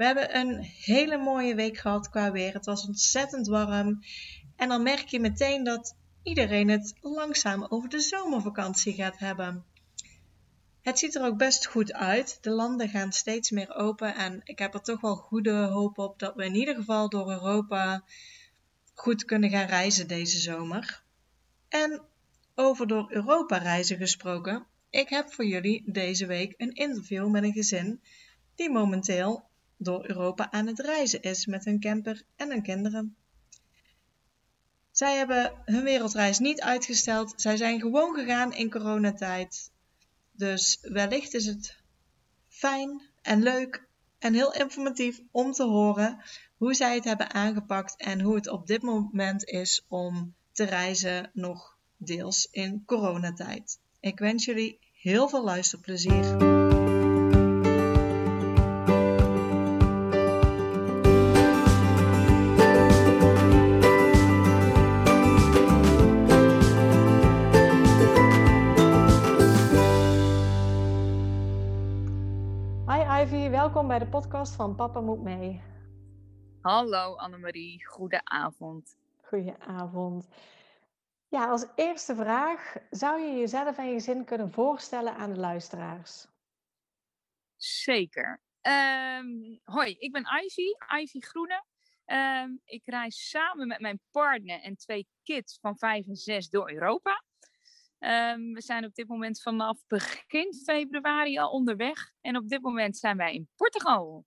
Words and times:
We 0.00 0.06
hebben 0.06 0.36
een 0.36 0.62
hele 0.62 1.18
mooie 1.18 1.54
week 1.54 1.78
gehad 1.78 2.08
qua 2.08 2.32
weer. 2.32 2.52
Het 2.52 2.64
was 2.64 2.86
ontzettend 2.86 3.46
warm. 3.46 4.02
En 4.56 4.68
dan 4.68 4.82
merk 4.82 5.08
je 5.08 5.20
meteen 5.20 5.64
dat 5.64 5.96
iedereen 6.22 6.68
het 6.68 6.94
langzaam 7.00 7.66
over 7.68 7.88
de 7.88 8.00
zomervakantie 8.00 8.94
gaat 8.94 9.18
hebben. 9.18 9.64
Het 10.82 10.98
ziet 10.98 11.14
er 11.14 11.24
ook 11.24 11.36
best 11.36 11.66
goed 11.66 11.92
uit. 11.92 12.38
De 12.40 12.50
landen 12.50 12.88
gaan 12.88 13.12
steeds 13.12 13.50
meer 13.50 13.74
open 13.74 14.14
en 14.14 14.40
ik 14.44 14.58
heb 14.58 14.74
er 14.74 14.82
toch 14.82 15.00
wel 15.00 15.16
goede 15.16 15.52
hoop 15.52 15.98
op 15.98 16.18
dat 16.18 16.34
we 16.34 16.44
in 16.44 16.54
ieder 16.54 16.74
geval 16.74 17.08
door 17.08 17.30
Europa 17.30 18.04
goed 18.94 19.24
kunnen 19.24 19.50
gaan 19.50 19.66
reizen 19.66 20.08
deze 20.08 20.38
zomer. 20.38 21.02
En 21.68 22.02
over 22.54 22.86
door 22.86 23.12
Europa 23.12 23.56
reizen 23.56 23.96
gesproken, 23.96 24.66
ik 24.90 25.08
heb 25.08 25.32
voor 25.32 25.46
jullie 25.46 25.82
deze 25.92 26.26
week 26.26 26.54
een 26.56 26.72
interview 26.72 27.28
met 27.28 27.42
een 27.42 27.52
gezin 27.52 28.02
die 28.54 28.70
momenteel 28.70 29.48
door 29.82 30.08
Europa 30.08 30.50
aan 30.50 30.66
het 30.66 30.78
reizen 30.78 31.22
is 31.22 31.46
met 31.46 31.64
hun 31.64 31.80
camper 31.80 32.22
en 32.36 32.50
hun 32.50 32.62
kinderen. 32.62 33.16
Zij 34.90 35.16
hebben 35.16 35.52
hun 35.64 35.84
wereldreis 35.84 36.38
niet 36.38 36.60
uitgesteld. 36.60 37.32
Zij 37.36 37.56
zijn 37.56 37.80
gewoon 37.80 38.14
gegaan 38.14 38.52
in 38.52 38.70
coronatijd. 38.70 39.70
Dus 40.32 40.78
wellicht 40.80 41.34
is 41.34 41.46
het 41.46 41.76
fijn 42.48 43.02
en 43.22 43.42
leuk 43.42 43.88
en 44.18 44.34
heel 44.34 44.54
informatief 44.54 45.20
om 45.30 45.52
te 45.52 45.64
horen 45.64 46.22
hoe 46.56 46.74
zij 46.74 46.94
het 46.94 47.04
hebben 47.04 47.32
aangepakt 47.32 47.96
en 47.96 48.20
hoe 48.20 48.34
het 48.34 48.48
op 48.48 48.66
dit 48.66 48.82
moment 48.82 49.44
is 49.44 49.84
om 49.88 50.34
te 50.52 50.64
reizen 50.64 51.30
nog 51.32 51.76
deels 51.96 52.48
in 52.50 52.84
coronatijd. 52.84 53.78
Ik 54.00 54.18
wens 54.18 54.44
jullie 54.44 54.78
heel 54.92 55.28
veel 55.28 55.44
luisterplezier. 55.44 56.59
De 74.00 74.06
podcast 74.06 74.54
van 74.54 74.74
Papa 74.74 75.00
Moet 75.00 75.22
Mee. 75.22 75.62
Hallo 76.60 77.16
Annemarie, 77.16 77.86
goedenavond. 77.86 78.96
Goedenavond. 79.22 80.28
Ja, 81.28 81.50
als 81.50 81.66
eerste 81.74 82.14
vraag, 82.14 82.76
zou 82.90 83.20
je 83.20 83.38
jezelf 83.38 83.78
en 83.78 83.90
je 83.90 84.00
zin 84.00 84.24
kunnen 84.24 84.50
voorstellen 84.50 85.14
aan 85.14 85.32
de 85.32 85.38
luisteraars? 85.40 86.26
Zeker. 87.56 88.40
Um, 88.62 89.60
hoi, 89.64 89.96
ik 89.98 90.12
ben 90.12 90.26
Ivy, 90.44 91.00
Ivy 91.00 91.20
Groene. 91.20 91.64
Um, 92.06 92.60
ik 92.64 92.82
reis 92.84 93.28
samen 93.28 93.66
met 93.66 93.80
mijn 93.80 94.00
partner 94.10 94.60
en 94.60 94.76
twee 94.76 95.06
kids 95.22 95.58
van 95.60 95.78
vijf 95.78 96.06
en 96.06 96.16
zes 96.16 96.48
door 96.48 96.70
Europa. 96.70 97.24
Um, 98.00 98.52
we 98.52 98.62
zijn 98.62 98.84
op 98.84 98.94
dit 98.94 99.08
moment 99.08 99.42
vanaf 99.42 99.78
begin 99.86 100.54
februari 100.64 101.38
al 101.38 101.50
onderweg. 101.50 102.12
En 102.20 102.36
op 102.36 102.48
dit 102.48 102.62
moment 102.62 102.96
zijn 102.96 103.16
wij 103.16 103.34
in 103.34 103.48
Portugal. 103.56 104.24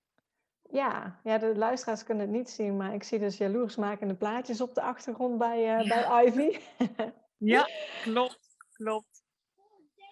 Ja, 0.69 1.19
ja, 1.23 1.38
de 1.38 1.56
luisteraars 1.56 2.03
kunnen 2.03 2.25
het 2.25 2.35
niet 2.35 2.50
zien, 2.50 2.78
maar 2.78 2.94
ik 2.94 3.03
zie 3.03 3.19
dus 3.19 3.38
jaloersmakende 3.38 4.16
plaatjes 4.16 4.62
op 4.62 4.73
de 4.73 4.81
achtergrond 4.81 5.38
bij, 5.38 5.79
uh, 5.79 5.88
bij 5.88 6.25
Ivy. 6.25 6.59
ja, 7.53 7.67
klopt, 8.01 8.57
klopt. 8.72 9.23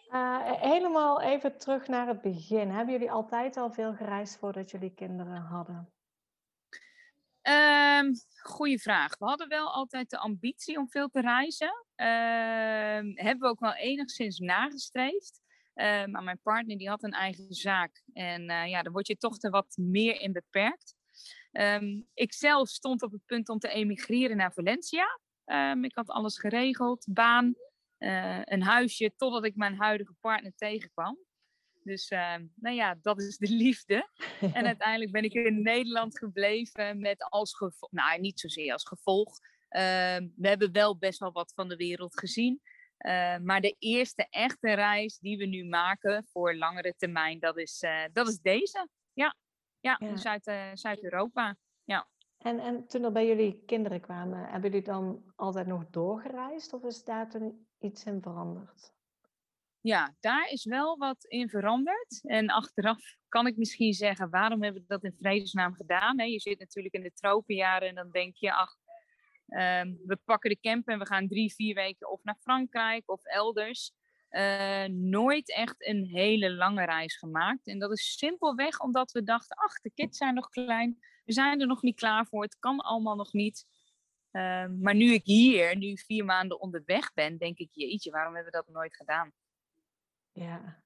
Uh, 0.10 0.38
helemaal 0.42 1.22
even 1.22 1.58
terug 1.58 1.88
naar 1.88 2.08
het 2.08 2.22
begin. 2.22 2.70
Hebben 2.70 2.94
jullie 2.94 3.12
altijd 3.12 3.58
al 3.58 3.72
veel 3.72 3.94
gereisd 3.94 4.38
voordat 4.38 4.72
jullie 4.72 4.94
kinderen 4.94 5.42
hadden? 5.42 5.94
Um, 7.50 8.14
goeie 8.42 8.82
vraag. 8.82 9.18
We 9.18 9.26
hadden 9.26 9.48
wel 9.48 9.72
altijd 9.72 10.10
de 10.10 10.18
ambitie 10.18 10.78
om 10.78 10.90
veel 10.90 11.10
te 11.10 11.22
reizen. 11.22 11.86
Uh, 11.96 13.24
hebben 13.24 13.40
we 13.40 13.48
ook 13.48 13.60
wel 13.60 13.76
enigszins 13.76 14.40
nagestreefd. 14.40 15.42
Uh, 15.76 16.06
maar 16.06 16.24
mijn 16.24 16.42
partner 16.42 16.78
die 16.78 16.90
had 16.90 17.04
een 17.04 17.12
eigen 17.12 17.54
zaak. 17.54 18.04
En 18.14 18.50
uh, 18.50 18.68
ja, 18.68 18.82
dan 18.82 18.94
word 18.94 19.08
je 19.08 19.18
toch 19.18 19.38
wat 19.40 19.78
meer 19.78 20.22
in 20.22 20.32
beperkt. 20.32 20.96
Um, 21.52 22.08
ik 22.14 22.34
zelf 22.34 22.70
stond 22.70 23.02
op 23.02 23.12
het 23.12 23.26
punt 23.26 23.50
om 23.50 23.60
te 23.60 23.70
emigreren 23.70 24.38
naar 24.38 24.54
Valencia. 24.54 25.20
Um, 25.46 25.84
ik 25.84 25.96
had 25.96 26.10
alles 26.10 26.40
geregeld, 26.40 27.08
baan, 27.10 27.56
uh, 28.00 28.42
een 28.44 28.64
huisje, 28.64 29.14
totdat 29.16 29.46
ik 29.46 29.56
mijn 29.56 29.76
huidige 29.76 30.14
partner 30.20 30.54
tegenkwam. 30.56 31.18
Dus 31.84 32.12
uh, 32.12 32.36
nou 32.56 32.76
ja, 32.76 32.98
dat 33.02 33.22
is 33.22 33.38
de 33.38 33.50
liefde. 33.50 34.10
En 34.40 34.66
uiteindelijk 34.74 35.12
ben 35.12 35.24
ik 35.24 35.34
in 35.34 35.62
Nederland 35.62 36.18
gebleven 36.18 37.00
met 37.00 37.24
als 37.30 37.56
gevolg, 37.56 37.92
nou 37.92 38.20
niet 38.20 38.40
zozeer 38.40 38.74
als 38.74 38.88
gevolg. 38.88 39.40
Uh, 39.70 39.80
we 40.36 40.48
hebben 40.48 40.72
wel 40.72 40.98
best 40.98 41.20
wel 41.20 41.32
wat 41.32 41.54
van 41.56 41.70
de 41.70 41.76
wereld 41.76 42.20
gezien. 42.20 42.62
Uh, 42.98 43.38
maar 43.38 43.62
de 43.62 43.76
eerste 43.80 44.28
echte 44.30 44.74
reis 44.74 45.18
die 45.18 45.38
we 45.38 45.46
nu 45.46 45.66
maken 45.66 46.28
voor 46.32 46.56
langere 46.56 46.94
termijn, 46.98 47.40
dat 47.40 47.58
is, 47.58 47.84
uh, 47.84 48.04
dat 48.14 48.28
is 48.28 48.40
deze. 48.40 48.88
Ja, 49.14 49.36
ja, 49.80 49.96
ja. 50.00 50.16
Zuid, 50.16 50.52
Zuid-Europa. 50.74 51.58
Ja. 51.84 52.08
En, 52.38 52.60
en 52.60 52.88
toen 52.88 53.04
er 53.04 53.12
bij 53.12 53.28
jullie 53.28 53.64
kinderen 53.66 54.02
kwamen, 54.02 54.50
hebben 54.50 54.70
jullie 54.72 54.86
dan 54.86 55.24
altijd 55.36 55.68
nog 55.68 55.90
doorgereisd 55.90 56.74
of 56.74 56.84
is 56.84 57.04
daar 57.04 57.30
toen 57.30 57.68
iets 57.80 58.06
in 58.06 58.22
veranderd? 58.22 58.94
Ja, 59.82 60.16
daar 60.20 60.50
is 60.50 60.66
wel 60.66 60.98
wat 60.98 61.26
in 61.26 61.50
veranderd. 61.50 62.22
En 62.24 62.50
achteraf 62.50 63.16
kan 63.28 63.48
ik 63.48 63.58
misschien 63.58 63.94
zeggen, 63.94 64.30
waarom 64.30 64.64
hebben 64.64 64.82
we 64.82 64.88
dat 64.88 65.04
in 65.04 65.16
vredesnaam 65.20 65.74
gedaan? 65.74 66.30
Je 66.30 66.40
zit 66.40 66.60
natuurlijk 66.60 66.94
in 66.94 67.04
de 67.04 67.14
tropenjaren 67.14 67.88
en 67.88 67.96
dan 67.96 68.12
denk 68.12 68.36
je, 68.36 68.54
ach, 68.54 68.76
um, 69.48 70.00
we 70.06 70.20
pakken 70.26 70.50
de 70.50 70.60
camp 70.60 70.88
en 70.88 71.00
we 71.00 71.06
gaan 71.06 71.28
drie, 71.28 71.54
vier 71.54 71.76
weken 71.76 72.12
of 72.12 72.24
naar 72.24 72.38
Frankrijk 72.40 73.10
of 73.10 73.24
elders. 73.24 73.92
Uh, 74.32 74.86
nooit 74.86 75.54
echt 75.56 75.88
een 75.88 76.06
hele 76.06 76.52
lange 76.52 76.86
reis 76.86 77.18
gemaakt. 77.18 77.68
En 77.68 77.80
dat 77.80 77.92
is 77.92 78.18
simpelweg 78.18 78.80
omdat 78.80 79.12
we 79.12 79.24
dachten, 79.24 79.58
ach, 79.58 79.80
de 79.82 79.92
kids 79.94 80.18
zijn 80.18 80.34
nog 80.34 80.50
klein. 80.50 80.98
We 81.26 81.34
zijn 81.34 81.62
er 81.62 81.68
nog 81.68 81.82
niet 81.82 81.96
klaar 81.96 82.26
voor. 82.26 82.44
Het 82.44 82.60
kan 82.60 82.80
allemaal 82.80 83.16
nog 83.16 83.34
niet. 83.34 83.66
Uh, 84.32 84.66
maar 84.80 84.96
nu 84.96 85.14
ik 85.14 85.26
hier, 85.26 85.78
nu 85.78 85.98
vier 85.98 86.26
maanden 86.26 86.60
onderweg 86.60 87.14
ben, 87.14 87.38
denk 87.38 87.58
ik, 87.58 87.70
jeetje, 87.72 88.12
waarom 88.12 88.36
hebben 88.36 88.52
we 88.52 88.58
dat 88.58 88.74
nooit 88.74 88.96
gedaan? 88.96 89.32
Ja, 90.32 90.84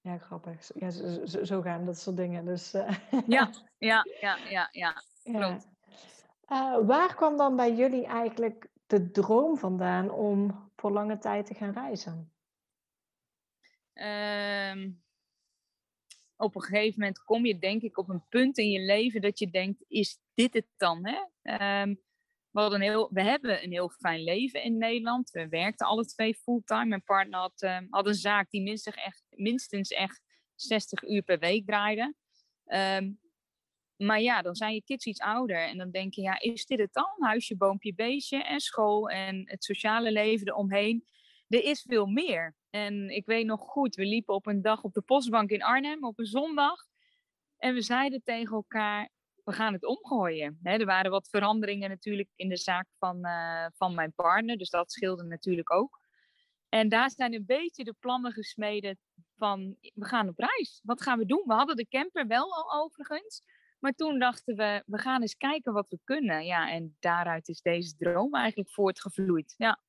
ja 0.00 0.18
grappig. 0.18 0.70
Ja, 0.74 0.90
zo, 0.90 1.26
zo, 1.26 1.44
zo 1.44 1.60
gaan 1.60 1.84
dat 1.84 1.98
soort 1.98 2.16
dingen. 2.16 2.44
Dus, 2.44 2.74
uh, 2.74 2.98
ja, 3.26 3.50
ja, 3.78 4.06
ja, 4.20 4.38
ja, 4.48 4.68
ja, 4.72 5.02
klopt. 5.22 5.68
Uh, 6.48 6.86
waar 6.86 7.14
kwam 7.14 7.36
dan 7.36 7.56
bij 7.56 7.74
jullie 7.74 8.06
eigenlijk 8.06 8.68
de 8.86 9.10
droom 9.10 9.56
vandaan 9.56 10.10
om 10.10 10.70
voor 10.76 10.90
lange 10.90 11.18
tijd 11.18 11.46
te 11.46 11.54
gaan 11.54 11.72
reizen? 11.72 12.32
Um, 13.94 15.02
op 16.36 16.54
een 16.54 16.62
gegeven 16.62 17.00
moment 17.00 17.22
kom 17.22 17.46
je 17.46 17.58
denk 17.58 17.82
ik 17.82 17.98
op 17.98 18.08
een 18.08 18.24
punt 18.28 18.58
in 18.58 18.70
je 18.70 18.80
leven 18.80 19.20
dat 19.20 19.38
je 19.38 19.50
denkt, 19.50 19.84
is 19.88 20.18
dit 20.34 20.54
het 20.54 20.66
dan? 20.76 21.06
Hè? 21.06 21.82
Um, 21.82 22.00
we, 22.50 22.60
hadden 22.60 22.80
een 22.80 22.90
heel, 22.90 23.08
we 23.12 23.22
hebben 23.22 23.62
een 23.62 23.72
heel 23.72 23.88
fijn 23.88 24.22
leven 24.22 24.62
in 24.62 24.78
Nederland. 24.78 25.30
We 25.30 25.48
werkten 25.48 25.86
alle 25.86 26.04
twee 26.04 26.34
fulltime. 26.34 26.84
Mijn 26.84 27.04
partner 27.04 27.40
had, 27.40 27.62
uh, 27.62 27.78
had 27.90 28.06
een 28.06 28.14
zaak 28.14 28.50
die 28.50 28.62
minstens 28.62 28.96
echt, 28.96 29.24
minstens 29.30 29.90
echt 29.90 30.20
60 30.54 31.02
uur 31.02 31.22
per 31.22 31.38
week 31.38 31.66
draaide. 31.66 32.14
Um, 32.66 33.20
maar 33.96 34.20
ja, 34.20 34.42
dan 34.42 34.54
zijn 34.54 34.74
je 34.74 34.82
kids 34.82 35.06
iets 35.06 35.20
ouder. 35.20 35.68
En 35.68 35.78
dan 35.78 35.90
denk 35.90 36.14
je, 36.14 36.22
ja, 36.22 36.40
is 36.40 36.66
dit 36.66 36.78
het 36.78 36.92
dan? 36.92 37.14
Huisje, 37.18 37.56
boompje, 37.56 37.94
beestje 37.94 38.44
en 38.44 38.60
school 38.60 39.08
en 39.08 39.42
het 39.48 39.64
sociale 39.64 40.12
leven 40.12 40.46
eromheen. 40.46 41.04
Er 41.48 41.64
is 41.64 41.82
veel 41.88 42.06
meer. 42.06 42.56
En 42.70 43.08
ik 43.08 43.26
weet 43.26 43.46
nog 43.46 43.60
goed, 43.60 43.94
we 43.94 44.04
liepen 44.04 44.34
op 44.34 44.46
een 44.46 44.62
dag 44.62 44.82
op 44.82 44.92
de 44.92 45.00
postbank 45.02 45.50
in 45.50 45.62
Arnhem 45.62 46.04
op 46.04 46.18
een 46.18 46.26
zondag. 46.26 46.86
En 47.56 47.74
we 47.74 47.82
zeiden 47.82 48.22
tegen 48.22 48.56
elkaar, 48.56 49.10
we 49.50 49.56
gaan 49.56 49.72
het 49.72 49.84
omgooien. 49.84 50.58
Er 50.62 50.84
waren 50.84 51.10
wat 51.10 51.28
veranderingen 51.28 51.88
natuurlijk 51.88 52.28
in 52.34 52.48
de 52.48 52.56
zaak 52.56 52.86
van, 52.98 53.26
uh, 53.26 53.66
van 53.76 53.94
mijn 53.94 54.12
partner, 54.12 54.56
dus 54.56 54.70
dat 54.70 54.92
scheelde 54.92 55.24
natuurlijk 55.24 55.72
ook. 55.72 56.00
En 56.68 56.88
daar 56.88 57.10
zijn 57.10 57.34
een 57.34 57.46
beetje 57.46 57.84
de 57.84 57.94
plannen 58.00 58.32
gesmeden 58.32 58.98
van, 59.36 59.76
we 59.80 60.04
gaan 60.04 60.28
op 60.28 60.38
reis. 60.38 60.80
Wat 60.82 61.02
gaan 61.02 61.18
we 61.18 61.26
doen? 61.26 61.42
We 61.46 61.52
hadden 61.52 61.76
de 61.76 61.88
camper 61.88 62.26
wel 62.26 62.54
al 62.54 62.82
overigens, 62.82 63.42
Maar 63.78 63.92
toen 63.92 64.18
dachten 64.18 64.56
we, 64.56 64.82
we 64.86 64.98
gaan 64.98 65.20
eens 65.20 65.36
kijken 65.36 65.72
wat 65.72 65.88
we 65.88 65.98
kunnen. 66.04 66.44
Ja, 66.44 66.70
en 66.70 66.96
daaruit 66.98 67.48
is 67.48 67.60
deze 67.60 67.96
droom 67.96 68.34
eigenlijk 68.34 68.70
voortgevloeid. 68.70 69.54
Ja. 69.56 69.80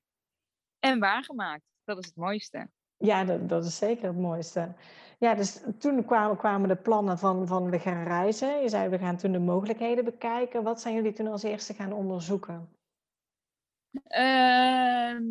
En 0.79 0.99
waargemaakt. 0.99 1.65
Dat 1.83 1.97
is 1.97 2.05
het 2.05 2.15
mooiste. 2.15 2.69
Ja, 3.01 3.23
dat, 3.23 3.49
dat 3.49 3.65
is 3.65 3.77
zeker 3.77 4.07
het 4.07 4.17
mooiste. 4.17 4.73
Ja, 5.19 5.35
dus 5.35 5.61
toen 5.79 6.05
kwamen, 6.05 6.37
kwamen 6.37 6.67
de 6.67 6.75
plannen 6.75 7.17
van, 7.17 7.47
van 7.47 7.69
we 7.69 7.79
gaan 7.79 8.03
reizen. 8.03 8.61
Je 8.61 8.69
zei, 8.69 8.89
we 8.89 8.97
gaan 8.97 9.17
toen 9.17 9.31
de 9.31 9.39
mogelijkheden 9.39 10.05
bekijken. 10.05 10.63
Wat 10.63 10.81
zijn 10.81 10.95
jullie 10.95 11.13
toen 11.13 11.27
als 11.27 11.43
eerste 11.43 11.73
gaan 11.73 11.93
onderzoeken? 11.93 12.69
Ehm, 14.03 15.23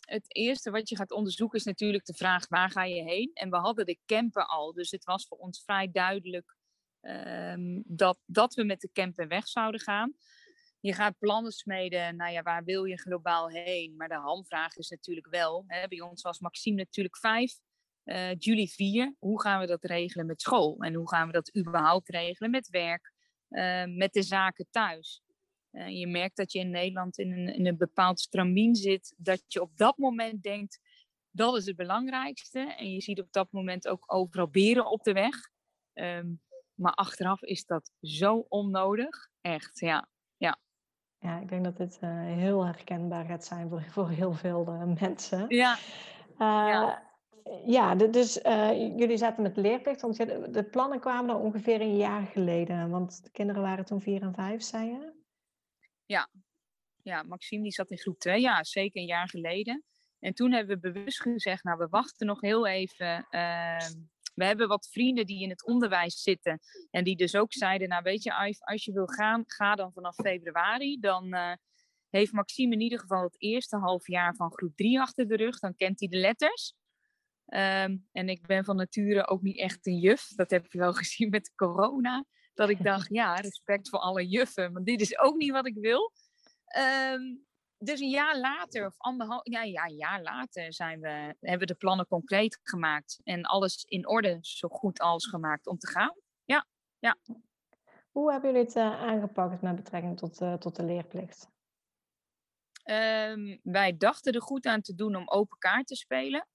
het 0.00 0.34
eerste 0.36 0.70
wat 0.70 0.88
je 0.88 0.96
gaat 0.96 1.12
onderzoeken 1.12 1.58
is 1.58 1.64
natuurlijk 1.64 2.04
de 2.04 2.14
vraag 2.14 2.48
waar 2.48 2.70
ga 2.70 2.84
je 2.84 3.02
heen? 3.02 3.30
En 3.34 3.50
we 3.50 3.56
hadden 3.56 3.86
de 3.86 3.98
camper 4.06 4.46
al, 4.46 4.72
dus 4.72 4.90
het 4.90 5.04
was 5.04 5.26
voor 5.26 5.38
ons 5.38 5.62
vrij 5.64 5.90
duidelijk 5.90 6.56
ehm, 7.00 7.80
dat, 7.84 8.18
dat 8.26 8.54
we 8.54 8.64
met 8.64 8.80
de 8.80 8.90
camper 8.92 9.28
weg 9.28 9.48
zouden 9.48 9.80
gaan. 9.80 10.14
Je 10.82 10.92
gaat 10.92 11.18
plannen 11.18 11.52
smeden, 11.52 12.16
nou 12.16 12.32
ja, 12.32 12.42
waar 12.42 12.64
wil 12.64 12.84
je 12.84 12.98
globaal 12.98 13.48
heen? 13.48 13.96
Maar 13.96 14.08
de 14.08 14.14
hamvraag 14.14 14.76
is 14.76 14.88
natuurlijk 14.88 15.26
wel, 15.26 15.64
hè, 15.66 15.88
bij 15.88 16.00
ons 16.00 16.22
was 16.22 16.38
Maxime 16.38 16.76
natuurlijk 16.76 17.16
vijf, 17.16 17.58
uh, 18.04 18.34
Julie 18.38 18.70
vier. 18.70 19.14
Hoe 19.18 19.40
gaan 19.40 19.60
we 19.60 19.66
dat 19.66 19.84
regelen 19.84 20.26
met 20.26 20.40
school? 20.40 20.78
En 20.78 20.94
hoe 20.94 21.08
gaan 21.08 21.26
we 21.26 21.32
dat 21.32 21.56
überhaupt 21.56 22.08
regelen 22.08 22.50
met 22.50 22.68
werk, 22.68 23.12
uh, 23.50 23.84
met 23.84 24.12
de 24.12 24.22
zaken 24.22 24.66
thuis? 24.70 25.22
Uh, 25.72 25.88
je 25.88 26.06
merkt 26.06 26.36
dat 26.36 26.52
je 26.52 26.58
in 26.58 26.70
Nederland 26.70 27.18
in 27.18 27.32
een, 27.32 27.54
in 27.54 27.66
een 27.66 27.76
bepaald 27.76 28.20
stramien 28.20 28.74
zit, 28.74 29.14
dat 29.16 29.42
je 29.46 29.60
op 29.60 29.76
dat 29.76 29.96
moment 29.96 30.42
denkt, 30.42 30.80
dat 31.30 31.56
is 31.56 31.66
het 31.66 31.76
belangrijkste. 31.76 32.74
En 32.78 32.90
je 32.90 33.00
ziet 33.00 33.20
op 33.20 33.32
dat 33.32 33.52
moment 33.52 33.88
ook 33.88 34.14
overal 34.14 34.48
beren 34.48 34.90
op 34.90 35.02
de 35.02 35.12
weg. 35.12 35.34
Um, 35.92 36.40
maar 36.74 36.92
achteraf 36.92 37.42
is 37.42 37.64
dat 37.64 37.90
zo 38.00 38.46
onnodig. 38.48 39.28
Echt, 39.40 39.78
ja. 39.78 40.10
Ja, 41.22 41.40
ik 41.40 41.48
denk 41.48 41.64
dat 41.64 41.76
dit 41.76 41.98
uh, 42.04 42.10
heel 42.24 42.64
herkenbaar 42.64 43.24
gaat 43.24 43.44
zijn 43.44 43.68
voor, 43.68 43.82
voor 43.82 44.08
heel 44.08 44.32
veel 44.32 44.66
uh, 44.68 44.82
mensen. 45.00 45.44
Ja. 45.48 45.78
ja. 46.38 47.10
Ja, 47.66 47.94
dus 47.94 48.34
jullie 48.96 49.16
zaten 49.16 49.42
met 49.42 49.56
leerplicht, 49.56 50.00
want 50.00 50.16
de 50.54 50.68
plannen 50.70 51.00
kwamen 51.00 51.30
er 51.34 51.40
ongeveer 51.40 51.80
een 51.80 51.96
jaar 51.96 52.26
geleden. 52.26 52.90
Want 52.90 53.24
de 53.24 53.30
kinderen 53.30 53.62
waren 53.62 53.84
toen 53.84 54.00
vier 54.00 54.22
en 54.22 54.34
vijf, 54.34 54.62
zei 54.62 54.86
je? 54.86 55.12
Ja, 56.06 56.28
ja 57.02 57.22
Maxime 57.22 57.62
die 57.62 57.72
zat 57.72 57.90
in 57.90 57.98
groep 57.98 58.18
2, 58.18 58.40
ja, 58.40 58.64
zeker 58.64 59.00
een 59.00 59.06
jaar 59.06 59.28
geleden. 59.28 59.84
En 60.18 60.34
toen 60.34 60.52
hebben 60.52 60.80
we 60.80 60.92
bewust 60.92 61.20
gezegd, 61.20 61.64
nou, 61.64 61.78
we 61.78 61.86
wachten 61.88 62.26
nog 62.26 62.40
heel 62.40 62.66
even. 62.66 63.26
Ehm, 63.30 63.92
we 64.34 64.44
hebben 64.44 64.68
wat 64.68 64.88
vrienden 64.90 65.26
die 65.26 65.42
in 65.42 65.50
het 65.50 65.66
onderwijs 65.66 66.22
zitten. 66.22 66.60
En 66.90 67.04
die 67.04 67.16
dus 67.16 67.34
ook 67.34 67.52
zeiden, 67.52 67.88
nou 67.88 68.02
weet 68.02 68.22
je, 68.22 68.56
als 68.60 68.84
je 68.84 68.92
wil 68.92 69.06
gaan, 69.06 69.44
ga 69.46 69.74
dan 69.74 69.92
vanaf 69.92 70.14
februari. 70.14 71.00
Dan 71.00 71.34
uh, 71.34 71.52
heeft 72.10 72.32
Maxime 72.32 72.74
in 72.74 72.80
ieder 72.80 72.98
geval 72.98 73.22
het 73.22 73.40
eerste 73.40 73.76
half 73.76 74.06
jaar 74.06 74.34
van 74.34 74.52
groep 74.52 74.76
3 74.76 75.00
achter 75.00 75.28
de 75.28 75.36
rug. 75.36 75.58
Dan 75.58 75.74
kent 75.74 76.00
hij 76.00 76.08
de 76.08 76.16
letters. 76.16 76.74
Um, 77.46 78.08
en 78.12 78.28
ik 78.28 78.46
ben 78.46 78.64
van 78.64 78.76
nature 78.76 79.26
ook 79.26 79.42
niet 79.42 79.58
echt 79.58 79.86
een 79.86 79.98
juf. 79.98 80.26
Dat 80.26 80.50
heb 80.50 80.72
je 80.72 80.78
wel 80.78 80.92
gezien 81.02 81.30
met 81.30 81.52
corona. 81.54 82.24
Dat 82.54 82.68
ik 82.68 82.82
dacht, 82.82 83.08
ja, 83.08 83.34
respect 83.34 83.88
voor 83.88 83.98
alle 83.98 84.26
juffen, 84.26 84.72
maar 84.72 84.82
dit 84.82 85.00
is 85.00 85.18
ook 85.18 85.36
niet 85.36 85.50
wat 85.50 85.66
ik 85.66 85.74
wil. 85.74 86.12
Um, 87.12 87.44
dus 87.84 88.00
een 88.00 88.10
jaar 88.10 88.38
later, 88.38 88.86
of 88.86 88.94
anderhalf, 88.98 89.40
ja, 89.44 89.62
ja, 89.62 89.84
een 89.84 89.96
jaar 89.96 90.22
later 90.22 90.72
zijn 90.72 91.00
we, 91.00 91.08
hebben 91.40 91.58
we 91.58 91.66
de 91.66 91.74
plannen 91.74 92.06
concreet 92.06 92.60
gemaakt. 92.62 93.20
En 93.24 93.42
alles 93.42 93.84
in 93.84 94.08
orde, 94.08 94.38
zo 94.40 94.68
goed 94.68 95.00
als 95.00 95.26
gemaakt 95.26 95.66
om 95.66 95.78
te 95.78 95.88
gaan. 95.88 96.14
Ja, 96.44 96.66
ja. 96.98 97.16
Hoe 98.10 98.32
hebben 98.32 98.50
jullie 98.50 98.66
het 98.66 98.76
uh, 98.76 99.02
aangepakt 99.02 99.62
met 99.62 99.76
betrekking 99.76 100.18
tot, 100.18 100.40
uh, 100.40 100.54
tot 100.54 100.76
de 100.76 100.84
leerplicht? 100.84 101.50
Um, 102.84 103.60
wij 103.62 103.96
dachten 103.96 104.32
er 104.32 104.42
goed 104.42 104.66
aan 104.66 104.80
te 104.80 104.94
doen 104.94 105.16
om 105.16 105.28
open 105.28 105.58
kaart 105.58 105.86
te 105.86 105.96
spelen. 105.96 106.46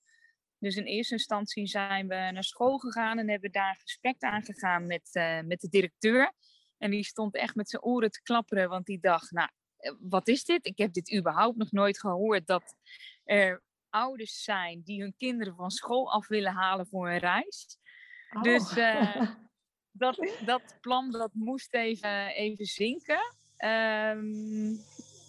Dus 0.59 0.75
in 0.75 0.83
eerste 0.83 1.13
instantie 1.13 1.68
zijn 1.68 2.07
we 2.07 2.15
naar 2.15 2.44
school 2.44 2.77
gegaan 2.77 3.18
en 3.18 3.30
hebben 3.30 3.51
daar 3.51 3.75
gesprek 3.80 4.21
aangegaan 4.21 4.85
met, 4.85 5.09
uh, 5.13 5.41
met 5.41 5.59
de 5.59 5.69
directeur. 5.69 6.33
En 6.77 6.91
die 6.91 7.03
stond 7.03 7.35
echt 7.35 7.56
met 7.56 7.69
zijn 7.69 7.83
oren 7.83 8.12
te 8.12 8.21
klapperen, 8.21 8.69
want 8.69 8.85
die 8.85 9.00
dacht, 9.00 9.31
nou, 9.31 9.50
eh, 9.50 9.67
wat 10.00 10.28
is 10.28 10.44
dit? 10.44 10.66
Ik 10.66 10.78
heb 10.78 10.94
dit 10.94 11.16
überhaupt 11.16 11.57
nog 11.57 11.72
nooit 11.72 12.00
gehoord, 12.00 12.48
dat 12.48 12.75
er 13.24 13.63
ouders 13.89 14.44
zijn 14.44 14.81
die 14.84 15.01
hun 15.01 15.13
kinderen 15.18 15.56
van 15.56 15.72
school 15.72 16.12
af 16.12 16.28
willen 16.28 16.51
halen 16.51 16.88
voor 16.88 17.10
een 17.10 17.18
reis. 17.18 17.78
Oh. 18.36 18.42
Dus 18.42 18.78
uh, 18.78 19.22
dat, 19.92 20.31
dat 20.45 20.78
plan 20.81 21.12
dat 21.12 21.31
moest 21.34 21.74
even, 21.74 22.28
even 22.28 22.66
zinken. 22.66 23.36
Um, 23.57 24.80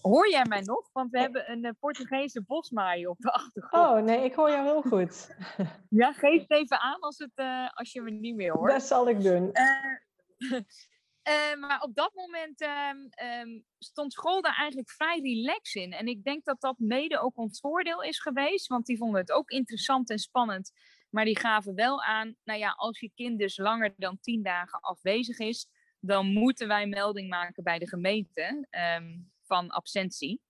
Hoor 0.02 0.30
jij 0.30 0.44
mij 0.48 0.60
nog? 0.60 0.88
Want 0.92 1.10
we 1.10 1.18
hebben 1.18 1.50
een 1.50 1.64
uh, 1.64 1.70
Portugese 1.78 2.42
bosmaaier 2.42 3.08
op 3.08 3.18
de 3.18 3.32
achtergrond. 3.32 3.86
Oh, 3.86 4.04
nee, 4.04 4.24
ik 4.24 4.34
hoor 4.34 4.50
jou 4.50 4.64
heel 4.64 4.82
goed. 4.82 5.36
ja, 5.88 6.12
geef 6.12 6.40
het 6.40 6.50
even 6.50 6.80
aan 6.80 7.00
als, 7.00 7.18
het, 7.18 7.30
uh, 7.34 7.68
als 7.74 7.92
je 7.92 8.00
me 8.00 8.10
niet 8.10 8.34
meer 8.34 8.52
hoort. 8.52 8.72
Dat 8.72 8.82
zal 8.82 9.08
ik 9.08 9.22
doen. 9.22 9.50
Uh, 9.52 10.60
maar 11.58 11.80
op 11.80 11.94
dat 11.94 12.14
moment 12.14 12.60
um, 12.60 13.64
stond 13.78 14.12
school 14.12 14.42
daar 14.42 14.56
eigenlijk 14.56 14.90
vrij 14.90 15.20
relaxed 15.20 15.82
in. 15.82 15.92
En 15.92 16.06
ik 16.06 16.24
denk 16.24 16.44
dat 16.44 16.60
dat 16.60 16.78
mede 16.78 17.20
ook 17.20 17.36
ons 17.36 17.60
voordeel 17.60 18.02
is 18.02 18.20
geweest. 18.20 18.66
Want 18.66 18.86
die 18.86 18.96
vonden 18.96 19.20
het 19.20 19.32
ook 19.32 19.50
interessant 19.50 20.10
en 20.10 20.18
spannend. 20.18 20.72
Maar 21.10 21.24
die 21.24 21.38
gaven 21.38 21.74
wel 21.74 22.02
aan, 22.02 22.36
nou 22.44 22.58
ja, 22.58 22.70
als 22.70 23.00
je 23.00 23.10
kind 23.14 23.38
dus 23.38 23.56
langer 23.56 23.94
dan 23.96 24.18
tien 24.20 24.42
dagen 24.42 24.80
afwezig 24.80 25.38
is, 25.38 25.68
dan 26.00 26.32
moeten 26.32 26.68
wij 26.68 26.86
melding 26.86 27.28
maken 27.28 27.62
bij 27.62 27.78
de 27.78 27.88
gemeente. 27.88 28.66
Um, 29.00 29.30
van 29.48 29.70
absentie. 29.70 30.40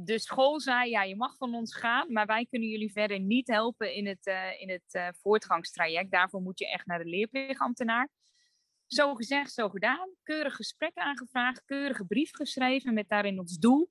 De 0.00 0.18
school 0.18 0.60
zei, 0.60 0.90
ja, 0.90 1.02
je 1.02 1.16
mag 1.16 1.36
van 1.36 1.54
ons 1.54 1.76
gaan, 1.76 2.12
maar 2.12 2.26
wij 2.26 2.46
kunnen 2.46 2.68
jullie 2.68 2.92
verder 2.92 3.20
niet 3.20 3.48
helpen 3.48 3.94
in 3.94 4.06
het, 4.06 4.26
uh, 4.26 4.60
in 4.60 4.70
het 4.70 4.94
uh, 4.94 5.08
voortgangstraject. 5.12 6.10
Daarvoor 6.10 6.40
moet 6.40 6.58
je 6.58 6.70
echt 6.70 6.86
naar 6.86 6.98
de 6.98 7.10
leerplichtambtenaar. 7.10 8.08
Zo 8.88 9.14
gezegd, 9.14 9.52
zo 9.52 9.68
gedaan. 9.68 10.10
Keurig 10.22 10.54
gesprek 10.54 10.94
aangevraagd, 10.94 11.64
keurige 11.64 12.04
brief 12.04 12.30
geschreven 12.34 12.94
met 12.94 13.08
daarin 13.08 13.38
ons 13.38 13.58
doel. 13.58 13.90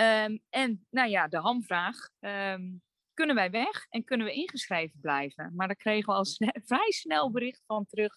Um, 0.00 0.42
en 0.50 0.86
nou 0.90 1.08
ja, 1.08 1.28
de 1.28 1.38
hamvraag, 1.38 2.08
um, 2.20 2.82
kunnen 3.14 3.34
wij 3.34 3.50
weg 3.50 3.86
en 3.88 4.04
kunnen 4.04 4.26
we 4.26 4.32
ingeschreven 4.32 5.00
blijven? 5.00 5.52
Maar 5.54 5.66
daar 5.66 5.76
kregen 5.76 6.06
we 6.06 6.18
al 6.18 6.24
sne 6.24 6.60
vrij 6.66 6.90
snel 6.90 7.30
bericht 7.30 7.62
van 7.66 7.86
terug. 7.86 8.16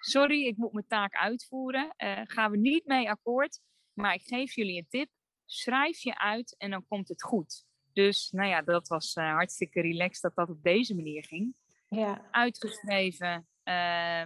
Sorry, 0.00 0.46
ik 0.46 0.56
moet 0.56 0.72
mijn 0.72 0.86
taak 0.86 1.14
uitvoeren. 1.14 1.94
Uh, 1.96 2.20
gaan 2.24 2.50
we 2.50 2.56
niet 2.56 2.86
mee 2.86 3.10
akkoord. 3.10 3.60
Maar 3.92 4.14
ik 4.14 4.22
geef 4.22 4.54
jullie 4.54 4.78
een 4.78 4.88
tip. 4.88 5.08
Schrijf 5.46 5.98
je 5.98 6.18
uit 6.18 6.54
en 6.58 6.70
dan 6.70 6.86
komt 6.88 7.08
het 7.08 7.22
goed. 7.22 7.64
Dus 7.92 8.30
nou 8.30 8.48
ja, 8.48 8.62
dat 8.62 8.88
was 8.88 9.14
uh, 9.16 9.32
hartstikke 9.32 9.80
relaxed 9.80 10.22
dat 10.22 10.34
dat 10.34 10.56
op 10.56 10.62
deze 10.62 10.94
manier 10.94 11.24
ging. 11.24 11.54
Ja. 11.88 12.28
Uitgeschreven. 12.30 13.48
Uh, 13.64 14.22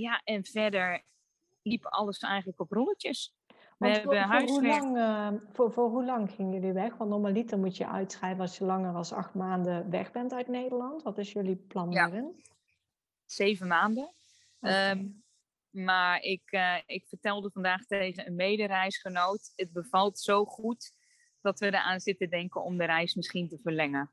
ja, 0.00 0.20
en 0.24 0.44
verder 0.44 1.04
liep 1.62 1.86
alles 1.86 2.18
eigenlijk 2.18 2.60
op 2.60 2.70
rolletjes. 2.70 3.34
We 3.78 3.88
hebben 3.88 4.28
voor, 4.28 4.38
voor, 4.38 4.48
hoe 4.48 4.66
lang, 4.66 4.96
uh, 4.96 5.28
voor, 5.52 5.72
voor 5.72 5.88
hoe 5.88 6.04
lang 6.04 6.30
gingen 6.30 6.52
jullie 6.52 6.72
weg? 6.72 6.96
Want 6.96 7.10
normaliter 7.10 7.58
moet 7.58 7.76
je 7.76 7.86
uitschrijven 7.86 8.40
als 8.40 8.58
je 8.58 8.64
langer 8.64 8.92
dan 8.92 9.10
acht 9.10 9.34
maanden 9.34 9.90
weg 9.90 10.12
bent 10.12 10.32
uit 10.32 10.48
Nederland. 10.48 11.02
Wat 11.02 11.18
is 11.18 11.32
jullie 11.32 11.56
plan 11.56 11.90
ja. 11.90 12.32
Zeven 13.24 13.66
maanden. 13.66 14.14
Okay. 14.60 14.90
Um, 14.90 14.98
ehm, 14.98 15.84
maar 15.84 16.20
ik, 16.20 16.52
uh, 16.52 16.76
ik 16.86 17.06
vertelde 17.08 17.50
vandaag 17.50 17.84
tegen 17.84 18.26
een 18.26 18.34
medereisgenoot, 18.34 19.52
het 19.56 19.72
bevalt 19.72 20.18
zo 20.18 20.44
goed 20.44 20.92
dat 21.40 21.58
we 21.58 21.66
eraan 21.66 22.00
zitten 22.00 22.30
denken 22.30 22.62
om 22.62 22.76
de 22.76 22.84
reis 22.84 23.14
misschien 23.14 23.48
te 23.48 23.58
verlengen. 23.62 24.10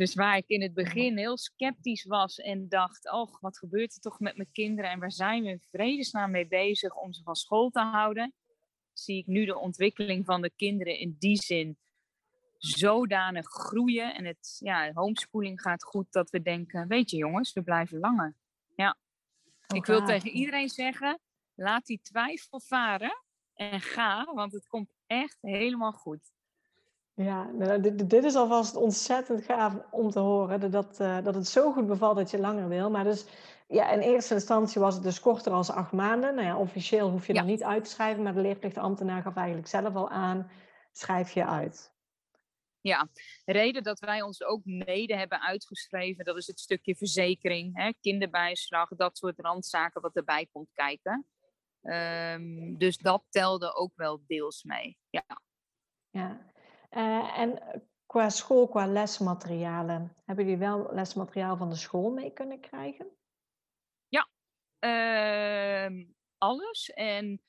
Dus 0.00 0.14
waar 0.14 0.36
ik 0.36 0.48
in 0.48 0.62
het 0.62 0.74
begin 0.74 1.18
heel 1.18 1.38
sceptisch 1.38 2.04
was 2.04 2.38
en 2.38 2.68
dacht, 2.68 3.10
oh, 3.10 3.34
wat 3.40 3.58
gebeurt 3.58 3.94
er 3.94 4.00
toch 4.00 4.20
met 4.20 4.36
mijn 4.36 4.52
kinderen 4.52 4.90
en 4.90 4.98
waar 4.98 5.12
zijn 5.12 5.42
we 5.42 5.48
in 5.48 5.60
vredesnaam 5.70 6.30
mee 6.30 6.46
bezig 6.46 6.94
om 6.94 7.12
ze 7.12 7.22
van 7.22 7.34
school 7.34 7.70
te 7.70 7.80
houden, 7.80 8.32
zie 8.92 9.16
ik 9.16 9.26
nu 9.26 9.44
de 9.44 9.58
ontwikkeling 9.58 10.24
van 10.24 10.42
de 10.42 10.52
kinderen 10.56 10.98
in 10.98 11.16
die 11.18 11.36
zin 11.36 11.78
zodanig 12.56 13.46
groeien 13.46 14.14
en 14.14 14.24
het 14.24 14.56
ja, 14.58 14.92
homeschooling 14.92 15.60
gaat 15.60 15.84
goed 15.84 16.12
dat 16.12 16.30
we 16.30 16.42
denken, 16.42 16.88
weet 16.88 17.10
je 17.10 17.16
jongens, 17.16 17.52
we 17.52 17.62
blijven 17.62 17.98
langer. 17.98 18.36
Ja 18.76 18.96
ik 19.74 19.86
wil 19.86 20.04
tegen 20.04 20.30
iedereen 20.30 20.68
zeggen, 20.68 21.20
laat 21.54 21.86
die 21.86 22.00
twijfel 22.02 22.60
varen 22.60 23.24
en 23.54 23.80
ga, 23.80 24.34
want 24.34 24.52
het 24.52 24.66
komt 24.66 24.92
echt 25.06 25.38
helemaal 25.40 25.92
goed. 25.92 26.32
Ja, 27.20 27.50
nou, 27.52 27.80
dit, 27.80 28.10
dit, 28.10 28.24
is 28.24 28.34
alvast 28.34 28.76
ontzettend 28.76 29.44
gaaf 29.44 29.74
om 29.90 30.10
te 30.10 30.18
horen. 30.18 30.70
Dat, 30.70 31.00
uh, 31.00 31.24
dat 31.24 31.34
het 31.34 31.48
zo 31.48 31.72
goed 31.72 31.86
bevalt 31.86 32.16
dat 32.16 32.30
je 32.30 32.38
langer 32.38 32.68
wil. 32.68 32.90
Maar 32.90 33.04
dus 33.04 33.26
ja, 33.68 33.90
in 33.90 34.00
eerste 34.00 34.34
instantie 34.34 34.80
was 34.80 34.94
het 34.94 35.02
dus 35.02 35.20
korter 35.20 35.52
als 35.52 35.70
acht 35.70 35.92
maanden. 35.92 36.34
Nou 36.34 36.46
ja, 36.46 36.58
officieel 36.58 37.10
hoef 37.10 37.26
je 37.26 37.34
ja. 37.34 37.40
er 37.40 37.46
niet 37.46 37.62
uit 37.62 37.84
te 37.84 37.90
schrijven. 37.90 38.22
Maar 38.22 38.34
de 38.34 38.40
leerplichtambtenaar 38.40 39.22
gaf 39.22 39.36
eigenlijk 39.36 39.68
zelf 39.68 39.94
al 39.94 40.10
aan, 40.10 40.50
schrijf 40.92 41.32
je 41.32 41.46
uit. 41.46 41.92
Ja, 42.80 43.08
de 43.44 43.52
reden 43.52 43.82
dat 43.82 43.98
wij 43.98 44.22
ons 44.22 44.42
ook 44.42 44.64
mede 44.64 45.16
hebben 45.16 45.40
uitgeschreven, 45.40 46.24
dat 46.24 46.36
is 46.36 46.46
het 46.46 46.60
stukje 46.60 46.96
verzekering, 46.96 47.76
hè, 47.76 47.92
kinderbijslag, 48.00 48.88
dat 48.88 49.18
soort 49.18 49.40
randzaken 49.40 50.00
wat 50.00 50.16
erbij 50.16 50.48
komt 50.52 50.70
kijken. 50.72 51.26
Ehm, 51.82 52.76
dus 52.76 52.98
dat 52.98 53.24
telde 53.28 53.74
ook 53.74 53.92
wel 53.94 54.22
deels 54.26 54.62
mee. 54.62 54.98
Ja. 55.10 55.40
ja. 56.10 56.49
Uh, 56.90 57.38
en 57.38 57.82
qua 58.06 58.28
school, 58.28 58.68
qua 58.68 58.86
lesmaterialen, 58.86 60.16
hebben 60.24 60.44
jullie 60.44 60.60
wel 60.60 60.88
lesmateriaal 60.92 61.56
van 61.56 61.68
de 61.68 61.76
school 61.76 62.10
mee 62.10 62.32
kunnen 62.32 62.60
krijgen? 62.60 63.06
Ja, 64.08 64.28
uh, 64.80 66.04
alles. 66.38 66.90
En 66.90 67.40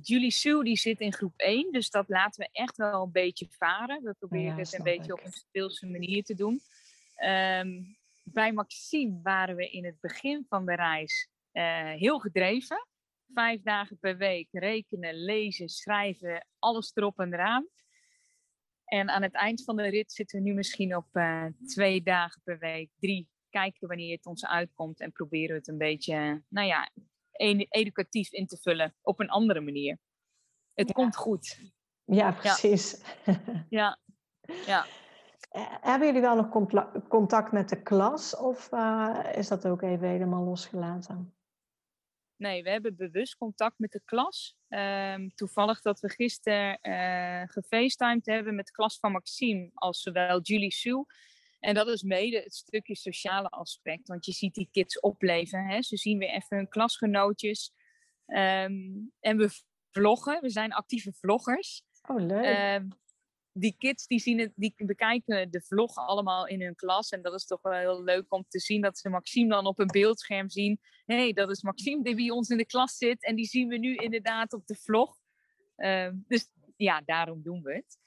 Julie 0.00 0.30
Sue 0.30 0.64
die 0.64 0.76
zit 0.76 1.00
in 1.00 1.12
groep 1.12 1.38
1, 1.38 1.72
dus 1.72 1.90
dat 1.90 2.08
laten 2.08 2.44
we 2.44 2.48
echt 2.52 2.76
wel 2.76 3.02
een 3.02 3.12
beetje 3.12 3.46
varen. 3.50 4.02
We 4.02 4.14
proberen 4.18 4.58
het 4.58 4.72
een 4.72 4.84
beetje 4.84 5.12
op 5.12 5.24
een 5.24 5.32
speelse 5.32 5.86
manier 5.86 6.24
te 6.24 6.34
doen. 6.34 6.60
Um, 7.24 7.96
bij 8.22 8.52
Maxime 8.52 9.20
waren 9.22 9.56
we 9.56 9.70
in 9.70 9.84
het 9.84 10.00
begin 10.00 10.44
van 10.48 10.66
de 10.66 10.74
reis 10.74 11.28
uh, 11.52 11.90
heel 11.90 12.18
gedreven. 12.18 12.86
Vijf 13.34 13.62
dagen 13.62 13.98
per 13.98 14.16
week 14.16 14.48
rekenen, 14.50 15.14
lezen, 15.14 15.68
schrijven, 15.68 16.46
alles 16.58 16.90
erop 16.94 17.18
en 17.18 17.32
eraan. 17.32 17.66
En 18.86 19.10
aan 19.10 19.22
het 19.22 19.34
eind 19.34 19.64
van 19.64 19.76
de 19.76 19.88
rit 19.88 20.12
zitten 20.12 20.38
we 20.38 20.44
nu 20.44 20.54
misschien 20.54 20.96
op 20.96 21.06
uh, 21.12 21.44
twee 21.66 22.02
dagen 22.02 22.40
per 22.44 22.58
week, 22.58 22.90
drie. 22.98 23.28
Kijken 23.50 23.88
wanneer 23.88 24.16
het 24.16 24.26
ons 24.26 24.46
uitkomt 24.46 25.00
en 25.00 25.12
proberen 25.12 25.48
we 25.48 25.54
het 25.54 25.68
een 25.68 25.78
beetje, 25.78 26.42
nou 26.48 26.66
ja, 26.66 26.90
educatief 27.68 28.32
in 28.32 28.46
te 28.46 28.56
vullen 28.56 28.94
op 29.02 29.20
een 29.20 29.28
andere 29.28 29.60
manier. 29.60 29.98
Het 30.74 30.92
komt 30.92 31.16
goed. 31.16 31.60
Ja, 32.04 32.32
precies. 32.32 33.00
Ja. 33.68 33.98
ja. 34.66 34.86
Eh, 35.50 35.62
hebben 35.80 36.06
jullie 36.06 36.22
wel 36.22 36.36
nog 36.36 36.48
contact 37.08 37.52
met 37.52 37.68
de 37.68 37.82
klas 37.82 38.36
of 38.36 38.72
uh, 38.72 39.18
is 39.34 39.48
dat 39.48 39.66
ook 39.66 39.82
even 39.82 40.08
helemaal 40.08 40.44
losgelaten? 40.44 41.34
Nee, 42.36 42.62
we 42.62 42.70
hebben 42.70 42.96
bewust 42.96 43.36
contact 43.36 43.78
met 43.78 43.92
de 43.92 44.00
klas. 44.04 44.56
Um, 44.68 45.34
toevallig 45.34 45.80
dat 45.80 46.00
we 46.00 46.08
gisteren 46.08 46.78
uh, 46.82 47.42
gefacetimed 47.48 48.26
hebben 48.26 48.54
met 48.54 48.66
de 48.66 48.72
klas 48.72 48.98
van 48.98 49.12
Maxime, 49.12 49.70
als 49.74 50.02
zowel 50.02 50.40
Julie 50.40 50.72
Sue. 50.72 51.04
En 51.60 51.74
dat 51.74 51.88
is 51.88 52.02
mede 52.02 52.36
het 52.36 52.54
stukje 52.54 52.96
sociale 52.96 53.48
aspect, 53.48 54.08
want 54.08 54.26
je 54.26 54.32
ziet 54.32 54.54
die 54.54 54.68
kids 54.70 55.00
opleven. 55.00 55.66
Hè? 55.66 55.82
Ze 55.82 55.96
zien 55.96 56.18
weer 56.18 56.28
even 56.28 56.56
hun 56.56 56.68
klasgenootjes. 56.68 57.72
Um, 58.26 59.12
en 59.20 59.36
we 59.36 59.48
vloggen, 59.90 60.40
we 60.40 60.50
zijn 60.50 60.72
actieve 60.72 61.12
vloggers. 61.12 61.82
Oh, 62.08 62.20
leuk. 62.20 62.80
Um, 62.80 62.88
die 63.58 63.74
kids 63.78 64.06
die, 64.06 64.18
zien 64.18 64.38
het, 64.38 64.52
die 64.54 64.74
bekijken 64.76 65.50
de 65.50 65.62
vlog 65.62 65.96
allemaal 65.96 66.46
in 66.46 66.62
hun 66.62 66.74
klas. 66.74 67.10
En 67.10 67.22
dat 67.22 67.34
is 67.34 67.46
toch 67.46 67.62
wel 67.62 67.72
heel 67.72 68.02
leuk 68.02 68.32
om 68.32 68.44
te 68.48 68.60
zien 68.60 68.80
dat 68.80 68.98
ze 68.98 69.08
Maxime 69.08 69.48
dan 69.48 69.66
op 69.66 69.78
een 69.78 69.86
beeldscherm 69.86 70.48
zien. 70.48 70.80
Hé, 71.04 71.16
hey, 71.16 71.32
dat 71.32 71.50
is 71.50 71.62
Maxime 71.62 72.02
die 72.02 72.14
bij 72.14 72.30
ons 72.30 72.48
in 72.48 72.56
de 72.56 72.66
klas 72.66 72.96
zit. 72.96 73.24
En 73.24 73.36
die 73.36 73.44
zien 73.44 73.68
we 73.68 73.76
nu 73.76 73.94
inderdaad 73.94 74.52
op 74.52 74.66
de 74.66 74.74
vlog. 74.74 75.16
Um, 75.76 76.24
dus 76.28 76.48
ja, 76.76 77.02
daarom 77.04 77.42
doen 77.42 77.62
we 77.62 77.74
het. 77.74 77.98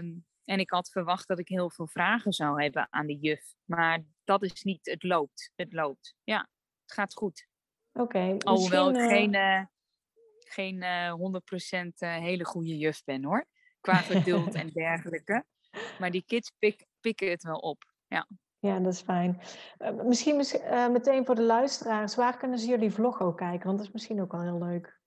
Um, 0.00 0.24
en 0.44 0.58
ik 0.58 0.70
had 0.70 0.90
verwacht 0.90 1.28
dat 1.28 1.38
ik 1.38 1.48
heel 1.48 1.70
veel 1.70 1.86
vragen 1.86 2.32
zou 2.32 2.62
hebben 2.62 2.86
aan 2.90 3.06
de 3.06 3.18
juf. 3.18 3.54
Maar 3.64 4.04
dat 4.24 4.42
is 4.42 4.62
niet, 4.62 4.86
het 4.86 5.02
loopt. 5.02 5.52
Het 5.54 5.72
loopt. 5.72 6.14
Ja, 6.24 6.48
het 6.82 6.92
gaat 6.92 7.14
goed. 7.14 7.48
Oké. 7.92 8.02
Okay, 8.02 8.36
Alhoewel 8.38 8.90
ik 8.90 9.10
geen, 9.10 9.34
uh, 9.34 9.64
geen 10.38 10.82
uh, 10.82 11.14
100% 11.14 11.88
uh, 11.98 12.16
hele 12.16 12.44
goede 12.44 12.78
juf 12.78 13.04
ben 13.04 13.24
hoor 13.24 13.46
qua 13.82 13.94
geduld 13.94 14.54
en 14.62 14.68
dergelijke. 14.68 15.44
Maar 15.98 16.10
die 16.10 16.24
kids 16.26 16.52
pik, 16.58 16.86
pikken 17.00 17.30
het 17.30 17.42
wel 17.42 17.58
op. 17.58 17.84
Ja. 18.08 18.26
Ja, 18.58 18.78
dat 18.78 18.92
is 18.92 19.00
fijn. 19.00 19.40
Uh, 19.78 20.02
misschien 20.02 20.44
uh, 20.54 20.88
meteen 20.88 21.24
voor 21.24 21.34
de 21.34 21.42
luisteraars, 21.42 22.14
waar 22.14 22.36
kunnen 22.36 22.58
ze 22.58 22.68
jullie 22.68 22.90
vlog 22.90 23.20
ook 23.20 23.36
kijken? 23.36 23.66
Want 23.66 23.78
dat 23.78 23.86
is 23.86 23.92
misschien 23.92 24.20
ook 24.20 24.32
wel 24.32 24.42
heel 24.42 24.58
leuk. 24.58 25.00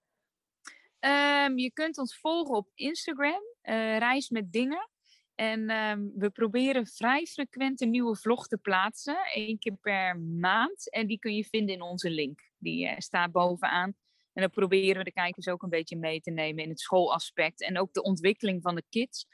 Um, 1.00 1.58
je 1.58 1.72
kunt 1.74 1.98
ons 1.98 2.20
volgen 2.20 2.56
op 2.56 2.72
Instagram, 2.74 3.42
uh, 3.64 3.98
Reis 3.98 4.30
met 4.30 4.52
Dingen. 4.52 4.90
En 5.36 5.70
um, 5.70 6.12
we 6.16 6.30
proberen 6.30 6.88
vrij 6.88 7.26
frequent 7.26 7.82
een 7.82 7.90
nieuwe 7.90 8.16
vlog 8.16 8.48
te 8.48 8.58
plaatsen, 8.58 9.18
één 9.34 9.60
keer 9.60 9.76
per 9.82 10.20
maand. 10.20 10.90
En 10.92 11.08
die 11.08 11.20
kun 11.20 11.36
je 11.36 11.44
vinden 11.44 11.76
in 11.76 11.82
onze 11.82 12.10
link. 12.10 12.40
Die 12.58 12.96
staat 12.98 13.32
bovenaan. 13.32 13.96
En 14.36 14.42
dan 14.42 14.50
proberen 14.50 14.98
we 14.98 15.04
de 15.04 15.12
kijkers 15.12 15.48
ook 15.48 15.64
een 15.64 15.70
beetje 15.70 15.98
mee 15.98 16.22
te 16.22 16.32
nemen 16.32 16.64
in 16.64 16.70
het 16.70 16.80
schoolaspect 16.80 17.62
en 17.62 17.80
ook 17.80 17.94
de 17.94 18.02
ontwikkeling 18.02 18.62
van 18.62 18.76
de 18.76 18.84
kids. 18.90 19.28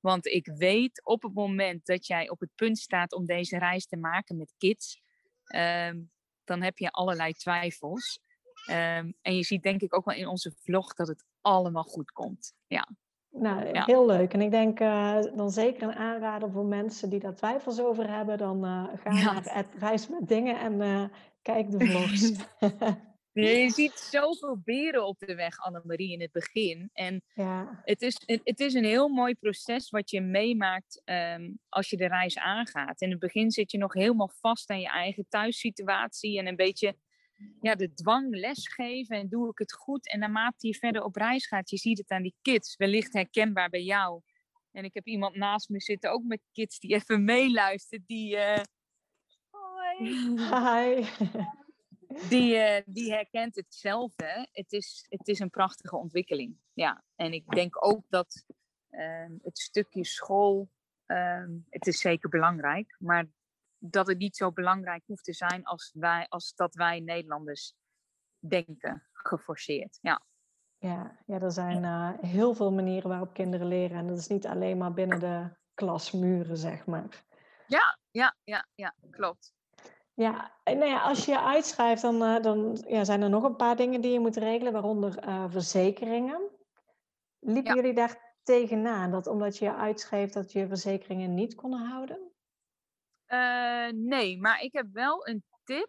Want 0.00 0.26
ik 0.26 0.46
weet 0.46 1.04
op 1.04 1.22
het 1.22 1.34
moment 1.34 1.86
dat 1.86 2.06
jij 2.06 2.30
op 2.30 2.40
het 2.40 2.50
punt 2.54 2.78
staat 2.78 3.12
om 3.12 3.26
deze 3.26 3.58
reis 3.58 3.86
te 3.86 3.96
maken 3.96 4.36
met 4.36 4.54
kids, 4.58 5.00
um, 5.56 6.10
dan 6.44 6.62
heb 6.62 6.78
je 6.78 6.90
allerlei 6.90 7.32
twijfels. 7.32 8.20
Um, 8.70 9.14
en 9.22 9.36
je 9.36 9.42
ziet 9.42 9.62
denk 9.62 9.80
ik 9.80 9.94
ook 9.94 10.04
wel 10.04 10.14
in 10.14 10.26
onze 10.26 10.52
vlog 10.62 10.94
dat 10.94 11.08
het 11.08 11.24
allemaal 11.40 11.82
goed 11.82 12.10
komt. 12.12 12.54
Ja. 12.66 12.88
Nou, 13.30 13.66
ja. 13.72 13.84
heel 13.84 14.06
leuk. 14.06 14.32
En 14.32 14.40
ik 14.40 14.50
denk 14.50 14.80
uh, 14.80 15.22
dan 15.34 15.50
zeker 15.50 15.82
een 15.82 15.94
aanrader 15.94 16.50
voor 16.50 16.64
mensen 16.64 17.10
die 17.10 17.20
daar 17.20 17.34
twijfels 17.34 17.80
over 17.80 18.10
hebben. 18.10 18.38
Dan 18.38 18.64
uh, 18.64 18.84
ga 18.94 19.10
ja. 19.10 19.32
naar 19.32 19.54
het 19.54 19.74
Reis 19.78 20.08
met 20.08 20.28
Dingen 20.28 20.58
en 20.58 20.80
uh, 20.80 21.04
kijk 21.42 21.70
de 21.70 21.86
vlogs. 21.86 22.32
Je 23.44 23.70
ziet 23.70 23.92
zoveel 23.92 24.58
beren 24.64 25.06
op 25.06 25.18
de 25.18 25.34
weg, 25.34 25.58
Annemarie, 25.58 26.12
in 26.12 26.20
het 26.20 26.32
begin. 26.32 26.90
En 26.92 27.22
ja. 27.34 27.80
het, 27.84 28.02
is, 28.02 28.20
het 28.26 28.60
is 28.60 28.74
een 28.74 28.84
heel 28.84 29.08
mooi 29.08 29.34
proces 29.34 29.90
wat 29.90 30.10
je 30.10 30.20
meemaakt 30.20 31.02
um, 31.04 31.58
als 31.68 31.90
je 31.90 31.96
de 31.96 32.06
reis 32.06 32.38
aangaat. 32.38 33.00
In 33.00 33.10
het 33.10 33.18
begin 33.18 33.50
zit 33.50 33.70
je 33.70 33.78
nog 33.78 33.92
helemaal 33.92 34.30
vast 34.40 34.70
aan 34.70 34.80
je 34.80 34.88
eigen 34.88 35.26
thuissituatie 35.28 36.38
en 36.38 36.46
een 36.46 36.56
beetje 36.56 36.96
ja, 37.60 37.74
de 37.74 37.94
dwang 37.94 38.36
lesgeven 38.36 39.16
en 39.16 39.28
doe 39.28 39.50
ik 39.50 39.58
het 39.58 39.72
goed. 39.72 40.10
En 40.10 40.18
naarmate 40.18 40.66
je 40.66 40.74
verder 40.74 41.02
op 41.02 41.16
reis 41.16 41.46
gaat, 41.46 41.70
je 41.70 41.76
ziet 41.76 41.98
het 41.98 42.10
aan 42.10 42.22
die 42.22 42.36
kids, 42.42 42.76
wellicht 42.76 43.12
herkenbaar 43.12 43.68
bij 43.68 43.82
jou. 43.82 44.20
En 44.72 44.84
ik 44.84 44.94
heb 44.94 45.06
iemand 45.06 45.34
naast 45.34 45.68
me 45.68 45.80
zitten, 45.80 46.10
ook 46.10 46.22
met 46.22 46.40
kids, 46.52 46.78
die 46.78 46.94
even 46.94 47.24
meeluistert, 47.24 48.02
die... 48.06 48.36
Uh... 48.36 48.58
Hoi. 49.50 50.08
Hi 50.36 51.04
die, 52.28 52.54
uh, 52.54 52.80
die 52.86 53.12
herkent 53.12 53.56
hetzelfde. 53.56 54.48
Het 54.52 54.72
is, 54.72 55.06
het 55.08 55.28
is 55.28 55.38
een 55.38 55.50
prachtige 55.50 55.96
ontwikkeling. 55.96 56.56
Ja, 56.72 57.04
en 57.14 57.32
ik 57.32 57.48
denk 57.48 57.84
ook 57.84 58.04
dat 58.08 58.44
uh, 58.90 59.26
het 59.42 59.58
stukje 59.58 60.04
school, 60.04 60.70
uh, 61.06 61.44
het 61.70 61.86
is 61.86 62.00
zeker 62.00 62.28
belangrijk, 62.28 62.96
maar 62.98 63.26
dat 63.78 64.06
het 64.06 64.18
niet 64.18 64.36
zo 64.36 64.52
belangrijk 64.52 65.02
hoeft 65.06 65.24
te 65.24 65.32
zijn 65.32 65.64
als, 65.64 65.90
wij, 65.94 66.26
als 66.28 66.54
dat 66.54 66.74
wij 66.74 67.00
Nederlanders 67.00 67.74
denken, 68.38 69.08
geforceerd. 69.12 69.98
Ja. 70.00 70.22
Ja, 70.78 71.18
ja 71.26 71.40
er 71.40 71.52
zijn 71.52 71.82
uh, 71.82 72.10
heel 72.20 72.54
veel 72.54 72.72
manieren 72.72 73.08
waarop 73.08 73.34
kinderen 73.34 73.66
leren 73.66 73.96
en 73.98 74.06
dat 74.06 74.18
is 74.18 74.26
niet 74.26 74.46
alleen 74.46 74.78
maar 74.78 74.92
binnen 74.92 75.20
de 75.20 75.50
klasmuren, 75.74 76.56
zeg 76.56 76.86
maar. 76.86 77.24
Ja, 77.66 77.98
ja, 78.10 78.36
ja, 78.44 78.68
ja, 78.74 78.94
klopt. 79.10 79.55
Ja, 80.16 80.52
nou 80.64 80.84
ja, 80.84 81.00
als 81.00 81.24
je 81.24 81.30
je 81.30 81.40
uitschrijft, 81.40 82.02
dan, 82.02 82.22
uh, 82.22 82.42
dan 82.42 82.84
ja, 82.88 83.04
zijn 83.04 83.22
er 83.22 83.28
nog 83.28 83.42
een 83.42 83.56
paar 83.56 83.76
dingen 83.76 84.00
die 84.00 84.12
je 84.12 84.20
moet 84.20 84.36
regelen, 84.36 84.72
waaronder 84.72 85.26
uh, 85.26 85.44
verzekeringen. 85.48 86.50
Liepen 87.40 87.74
ja. 87.74 87.80
jullie 87.80 87.94
daar 87.94 88.34
tegenaan, 88.42 89.10
dat 89.10 89.26
omdat 89.26 89.58
je 89.58 89.64
je 89.64 89.74
uitschreef 89.74 90.30
dat 90.30 90.52
je 90.52 90.66
verzekeringen 90.66 91.34
niet 91.34 91.54
konden 91.54 91.80
houden? 91.80 92.32
Uh, 93.28 93.88
nee, 93.92 94.40
maar 94.40 94.60
ik 94.60 94.72
heb 94.72 94.86
wel 94.92 95.28
een 95.28 95.44
tip 95.64 95.88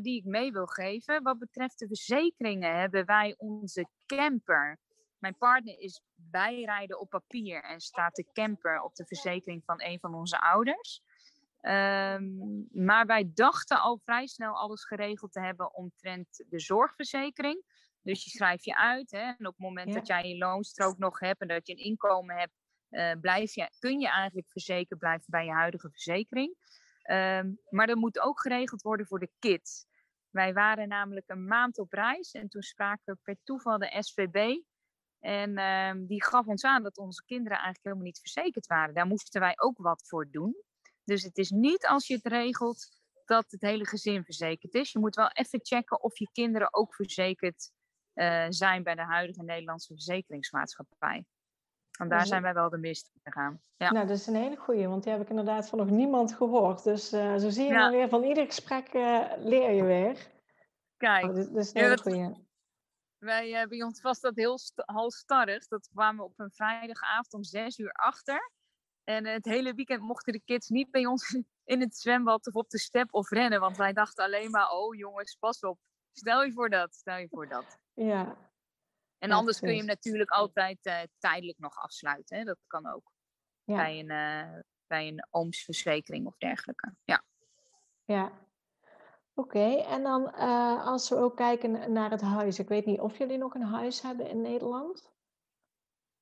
die 0.00 0.16
ik 0.16 0.24
mee 0.24 0.52
wil 0.52 0.66
geven. 0.66 1.22
Wat 1.22 1.38
betreft 1.38 1.78
de 1.78 1.86
verzekeringen 1.86 2.78
hebben 2.78 3.04
wij 3.04 3.34
onze 3.38 3.88
camper. 4.06 4.78
Mijn 5.18 5.36
partner 5.36 5.78
is 5.78 6.02
bijrijden 6.14 7.00
op 7.00 7.10
papier 7.10 7.62
en 7.62 7.80
staat 7.80 8.14
de 8.14 8.26
camper 8.32 8.80
op 8.80 8.94
de 8.94 9.06
verzekering 9.06 9.62
van 9.64 9.82
een 9.82 9.98
van 10.00 10.14
onze 10.14 10.40
ouders. 10.40 11.02
Um, 11.62 12.68
maar 12.72 13.06
wij 13.06 13.30
dachten 13.34 13.80
al 13.80 13.98
vrij 14.04 14.26
snel 14.26 14.54
alles 14.54 14.84
geregeld 14.84 15.32
te 15.32 15.40
hebben 15.40 15.74
omtrent 15.74 16.44
de 16.48 16.60
zorgverzekering. 16.60 17.64
Dus 18.02 18.24
je 18.24 18.30
schrijft 18.30 18.64
je 18.64 18.76
uit. 18.76 19.10
Hè, 19.10 19.18
en 19.18 19.46
op 19.46 19.52
het 19.56 19.58
moment 19.58 19.88
ja. 19.88 19.94
dat 19.94 20.06
jij 20.06 20.28
je 20.28 20.36
loonstrook 20.36 20.98
nog 20.98 21.20
hebt 21.20 21.40
en 21.40 21.48
dat 21.48 21.66
je 21.66 21.72
een 21.72 21.84
inkomen 21.84 22.36
hebt, 22.36 22.52
uh, 22.90 23.12
blijf 23.20 23.54
je, 23.54 23.70
kun 23.78 24.00
je 24.00 24.08
eigenlijk 24.08 24.50
verzekerd 24.50 24.98
blijven 24.98 25.26
bij 25.28 25.44
je 25.44 25.52
huidige 25.52 25.90
verzekering. 25.90 26.56
Um, 27.10 27.58
maar 27.68 27.86
dat 27.86 27.96
moet 27.96 28.20
ook 28.20 28.40
geregeld 28.40 28.82
worden 28.82 29.06
voor 29.06 29.18
de 29.18 29.30
kids. 29.38 29.86
Wij 30.30 30.52
waren 30.52 30.88
namelijk 30.88 31.28
een 31.28 31.44
maand 31.44 31.78
op 31.78 31.92
reis 31.92 32.32
en 32.32 32.48
toen 32.48 32.62
spraken 32.62 33.14
we 33.14 33.18
per 33.22 33.36
toeval 33.44 33.78
de 33.78 33.96
SVB. 33.98 34.62
En 35.18 35.58
um, 35.58 36.06
die 36.06 36.24
gaf 36.24 36.46
ons 36.46 36.64
aan 36.64 36.82
dat 36.82 36.98
onze 36.98 37.24
kinderen 37.24 37.56
eigenlijk 37.56 37.84
helemaal 37.84 38.06
niet 38.06 38.20
verzekerd 38.20 38.66
waren. 38.66 38.94
Daar 38.94 39.06
moesten 39.06 39.40
wij 39.40 39.54
ook 39.56 39.78
wat 39.78 40.08
voor 40.08 40.30
doen. 40.30 40.56
Dus 41.10 41.22
het 41.22 41.38
is 41.38 41.50
niet 41.50 41.86
als 41.86 42.06
je 42.06 42.14
het 42.14 42.26
regelt 42.26 42.88
dat 43.24 43.50
het 43.50 43.60
hele 43.60 43.86
gezin 43.86 44.24
verzekerd 44.24 44.74
is. 44.74 44.92
Je 44.92 44.98
moet 44.98 45.14
wel 45.14 45.28
even 45.28 45.60
checken 45.62 46.02
of 46.02 46.18
je 46.18 46.28
kinderen 46.32 46.74
ook 46.74 46.94
verzekerd 46.94 47.70
uh, 48.14 48.46
zijn 48.48 48.82
bij 48.82 48.94
de 48.94 49.02
huidige 49.02 49.42
Nederlandse 49.42 49.92
verzekeringsmaatschappij. 49.92 51.24
Want 51.98 52.10
daar 52.10 52.26
zijn 52.26 52.42
wij 52.42 52.54
wel 52.54 52.70
de 52.70 52.78
mist 52.78 53.10
gegaan. 53.22 53.60
Ja. 53.76 53.90
Nou, 53.90 54.06
dat 54.06 54.16
is 54.16 54.26
een 54.26 54.34
hele 54.34 54.56
goeie, 54.56 54.88
want 54.88 55.02
die 55.02 55.12
heb 55.12 55.22
ik 55.22 55.28
inderdaad 55.28 55.68
van 55.68 55.78
nog 55.78 55.90
niemand 55.90 56.34
gehoord. 56.34 56.84
Dus 56.84 57.12
uh, 57.12 57.36
zo 57.36 57.50
zie 57.50 57.64
je 57.64 57.72
ja. 57.72 57.90
weer, 57.90 58.08
van 58.08 58.24
ieder 58.24 58.46
gesprek 58.46 58.94
uh, 58.94 59.32
leer 59.36 59.70
je 59.70 59.84
weer. 59.84 60.30
Kijk. 60.96 61.24
Oh, 61.24 61.34
dat, 61.34 61.52
dat, 61.52 61.64
is 61.64 61.74
een 61.74 61.82
hele 61.82 61.98
goeie. 61.98 62.48
Wij 63.18 63.66
bij 63.68 63.82
ons 63.82 64.00
was 64.00 64.20
dat 64.20 64.36
heel 64.36 64.58
st 64.58 64.82
halstarrig. 64.86 65.66
Dat 65.66 65.88
kwamen 65.88 66.24
we 66.24 66.30
op 66.30 66.38
een 66.38 66.50
vrijdagavond 66.50 67.34
om 67.34 67.44
zes 67.44 67.78
uur 67.78 67.92
achter. 67.92 68.50
En 69.10 69.26
het 69.26 69.44
hele 69.44 69.74
weekend 69.74 70.02
mochten 70.02 70.32
de 70.32 70.40
kids 70.44 70.68
niet 70.68 70.90
bij 70.90 71.06
ons 71.06 71.38
in 71.72 71.80
het 71.80 71.96
zwembad 71.96 72.46
of 72.46 72.54
op 72.54 72.68
de 72.70 72.78
step 72.78 73.14
of 73.14 73.30
rennen. 73.30 73.60
Want 73.60 73.76
wij 73.76 73.92
dachten 73.92 74.24
alleen 74.24 74.50
maar, 74.50 74.70
oh 74.70 74.94
jongens, 74.94 75.34
pas 75.34 75.60
op. 75.60 75.78
Stel 76.12 76.44
je 76.44 76.52
voor 76.52 76.70
dat, 76.70 76.94
stel 76.94 77.16
je 77.16 77.28
voor 77.28 77.48
dat. 77.48 77.78
Ja. 77.94 78.36
En 79.18 79.30
anders 79.30 79.58
kun 79.58 79.70
je 79.70 79.76
hem 79.76 79.86
natuurlijk 79.86 80.30
altijd 80.30 80.86
uh, 80.86 81.00
tijdelijk 81.18 81.58
nog 81.58 81.76
afsluiten. 81.76 82.36
Hè? 82.38 82.44
Dat 82.44 82.58
kan 82.66 82.86
ook. 82.86 83.12
Ja. 83.64 83.76
Bij, 83.76 83.98
een, 83.98 84.10
uh, 84.10 84.60
bij 84.86 85.08
een 85.08 85.26
oomsverzekering 85.30 86.26
of 86.26 86.36
dergelijke. 86.36 86.94
Ja. 87.04 87.24
Ja. 88.04 88.32
Oké, 89.34 89.74
en 89.74 90.02
dan 90.02 90.22
uh, 90.22 90.86
als 90.86 91.08
we 91.08 91.16
ook 91.16 91.36
kijken 91.36 91.92
naar 91.92 92.10
het 92.10 92.20
huis. 92.20 92.58
Ik 92.58 92.68
weet 92.68 92.86
niet 92.86 93.00
of 93.00 93.18
jullie 93.18 93.38
nog 93.38 93.54
een 93.54 93.62
huis 93.62 94.02
hebben 94.02 94.28
in 94.28 94.40
Nederland? 94.40 95.12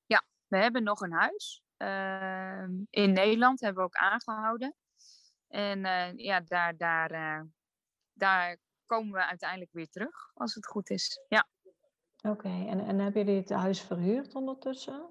Ja, 0.06 0.24
we 0.46 0.56
hebben 0.56 0.82
nog 0.82 1.00
een 1.00 1.12
huis. 1.12 1.62
Ehm, 1.78 2.70
in 2.90 3.12
Nederland 3.12 3.60
hebben 3.60 3.82
we 3.82 3.88
ook 3.88 3.96
aangehouden. 3.96 4.74
En 5.48 5.80
ja, 6.16 6.40
daar, 6.40 6.76
daar, 6.76 7.46
daar 8.12 8.56
komen 8.86 9.12
we 9.12 9.24
uiteindelijk 9.24 9.72
weer 9.72 9.88
terug, 9.88 10.30
als 10.34 10.54
het 10.54 10.66
goed 10.66 10.90
is. 10.90 11.24
Ja. 11.28 11.48
Oké, 12.22 12.48
en, 12.48 12.80
en 12.80 12.98
hebben 12.98 13.24
jullie 13.24 13.40
het 13.40 13.50
huis 13.50 13.80
verhuurd 13.80 14.34
ondertussen? 14.34 15.10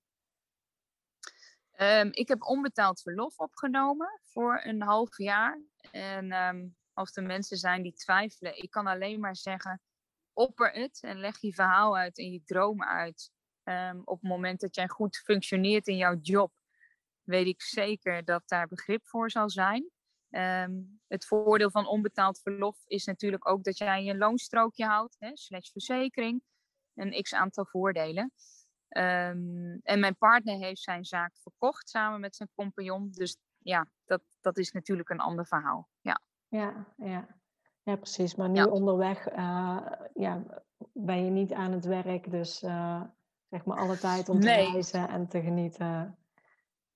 Ehm, 1.71 2.09
ik 2.11 2.27
heb 2.27 2.43
onbetaald 2.43 3.01
verlof 3.01 3.39
opgenomen 3.39 4.19
voor 4.23 4.61
een 4.63 4.81
half 4.81 5.17
jaar. 5.17 5.61
En 5.91 6.31
ehm, 6.31 6.67
als 6.93 7.15
er 7.15 7.23
mensen 7.23 7.57
zijn 7.57 7.81
die 7.81 7.93
twijfelen, 7.93 8.63
ik 8.63 8.69
kan 8.69 8.87
alleen 8.87 9.19
maar 9.19 9.35
zeggen: 9.35 9.81
opper 10.33 10.71
het 10.71 10.99
en 11.01 11.17
leg 11.19 11.39
je 11.39 11.53
verhaal 11.53 11.97
uit 11.97 12.17
en 12.17 12.31
je 12.31 12.43
dromen 12.43 12.87
uit. 12.87 13.31
Ehm, 13.67 13.99
op 14.03 14.21
het 14.21 14.29
moment 14.29 14.59
dat 14.59 14.75
jij 14.75 14.87
goed 14.87 15.17
functioneert 15.17 15.87
in 15.87 15.97
jouw 15.97 16.15
job, 16.21 16.51
weet 17.23 17.47
ik 17.47 17.61
zeker 17.61 18.25
dat 18.25 18.43
daar 18.45 18.67
begrip 18.67 19.07
voor 19.07 19.31
zal 19.31 19.49
zijn. 19.49 19.89
Ehm, 20.29 20.71
het 21.07 21.25
voordeel 21.25 21.71
van 21.71 21.87
onbetaald 21.87 22.39
verlof 22.41 22.77
is 22.85 23.05
natuurlijk 23.05 23.49
ook 23.49 23.63
dat 23.63 23.77
jij 23.77 24.03
je 24.03 24.17
loonstrookje 24.17 24.85
houdt, 24.85 25.15
hè, 25.19 25.29
slash 25.33 25.71
verzekering. 25.71 26.41
Een 26.95 27.21
x 27.21 27.33
aantal 27.33 27.65
voordelen. 27.65 28.31
Ehm, 28.87 29.77
en 29.83 29.99
mijn 29.99 30.17
partner 30.17 30.57
heeft 30.57 30.81
zijn 30.81 31.05
zaak 31.05 31.37
verkocht 31.37 31.89
samen 31.89 32.19
met 32.19 32.35
zijn 32.35 32.49
compagnon. 32.55 33.11
Dus 33.11 33.37
ja, 33.57 33.87
dat, 34.05 34.21
dat 34.41 34.57
is 34.57 34.71
natuurlijk 34.71 35.09
een 35.09 35.19
ander 35.19 35.45
verhaal. 35.45 35.89
Ja. 36.01 36.21
Ja, 36.47 36.93
ja. 36.97 37.27
ja 37.83 37.95
precies. 37.95 38.35
Maar 38.35 38.49
nu 38.49 38.55
Ja. 38.55 38.65
onderweg 38.65 39.27
eh, 39.27 39.91
ja, 40.13 40.43
ben 40.93 41.25
je 41.25 41.31
niet 41.31 41.53
aan 41.53 41.71
het 41.71 41.85
werk. 41.85 42.31
Dus 42.31 42.63
eh, 42.63 43.01
zeg 43.49 43.65
maar 43.65 43.77
alle 43.77 43.97
tijd 43.97 44.29
om 44.29 44.39
te 44.39 44.45
Nee. 44.47 44.71
reizen 44.71 45.09
en 45.09 45.27
te 45.27 45.41
genieten. 45.41 46.17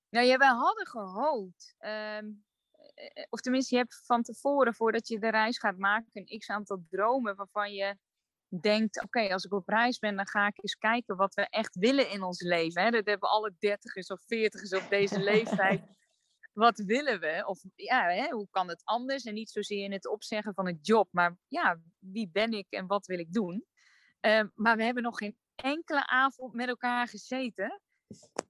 Nou 0.10 0.26
ja, 0.26 0.38
wij 0.38 0.48
hadden 0.48 0.88
gehoopt. 0.88 1.76
ehm, 1.78 2.26
eh, 2.94 3.26
of 3.30 3.40
tenminste, 3.42 3.76
je 3.76 3.82
hebt 3.82 4.02
van 4.06 4.22
tevoren, 4.24 4.74
voordat 4.74 5.08
je 5.08 5.20
de 5.20 5.30
reis 5.30 5.58
gaat 5.60 5.78
maken, 5.78 6.10
een 6.14 6.40
x 6.40 6.50
aantal 6.50 6.84
dromen 6.90 7.36
waarvan 7.36 7.74
je 7.74 7.98
denkt: 8.48 9.04
oké, 9.04 9.34
als 9.34 9.44
ik 9.44 9.54
op 9.54 9.68
reis 9.68 10.00
ben, 10.00 10.16
dan 10.16 10.28
ga 10.28 10.48
ik 10.48 10.58
eens 10.64 10.76
kijken 10.76 11.16
wat 11.16 11.34
we 11.34 11.48
echt 11.50 11.76
willen 11.76 12.10
in 12.10 12.24
ons 12.24 12.42
leven. 12.42 12.82
Hè? 12.84 12.90
Dat 12.90 13.06
hebben 13.06 13.30
alle 13.30 13.56
dertigers 13.60 14.08
of 14.08 14.22
veertigers 14.26 14.74
op 14.74 14.90
deze 14.90 15.20
leeftijd. 15.32 15.82
Wat 16.54 16.78
willen 16.80 17.20
we? 17.20 17.44
Of 17.46 17.60
ja, 17.76 18.10
hè, 18.10 18.30
hoe 18.30 18.48
kan 18.50 18.68
het 18.68 18.82
anders? 18.86 19.24
En 19.24 19.34
niet 19.34 19.50
zozeer 19.50 19.84
in 19.84 19.92
het 19.92 20.08
opzeggen 20.08 20.54
van 20.54 20.68
een 20.68 20.80
job, 20.82 21.08
maar 21.12 21.38
ja, 21.48 21.82
wie 22.00 22.30
ben 22.32 22.52
ik 22.52 22.68
en 22.70 22.88
wat 22.88 23.06
wil 23.06 23.20
ik 23.20 23.34
doen? 23.34 23.66
Ehm, 24.20 24.48
maar 24.56 24.78
we 24.78 24.84
hebben 24.84 25.04
nog 25.04 25.18
geen 25.18 25.38
enkele 25.62 26.08
avond 26.08 26.54
met 26.54 26.67
elkaar 26.67 27.08
gezeten. 27.08 27.82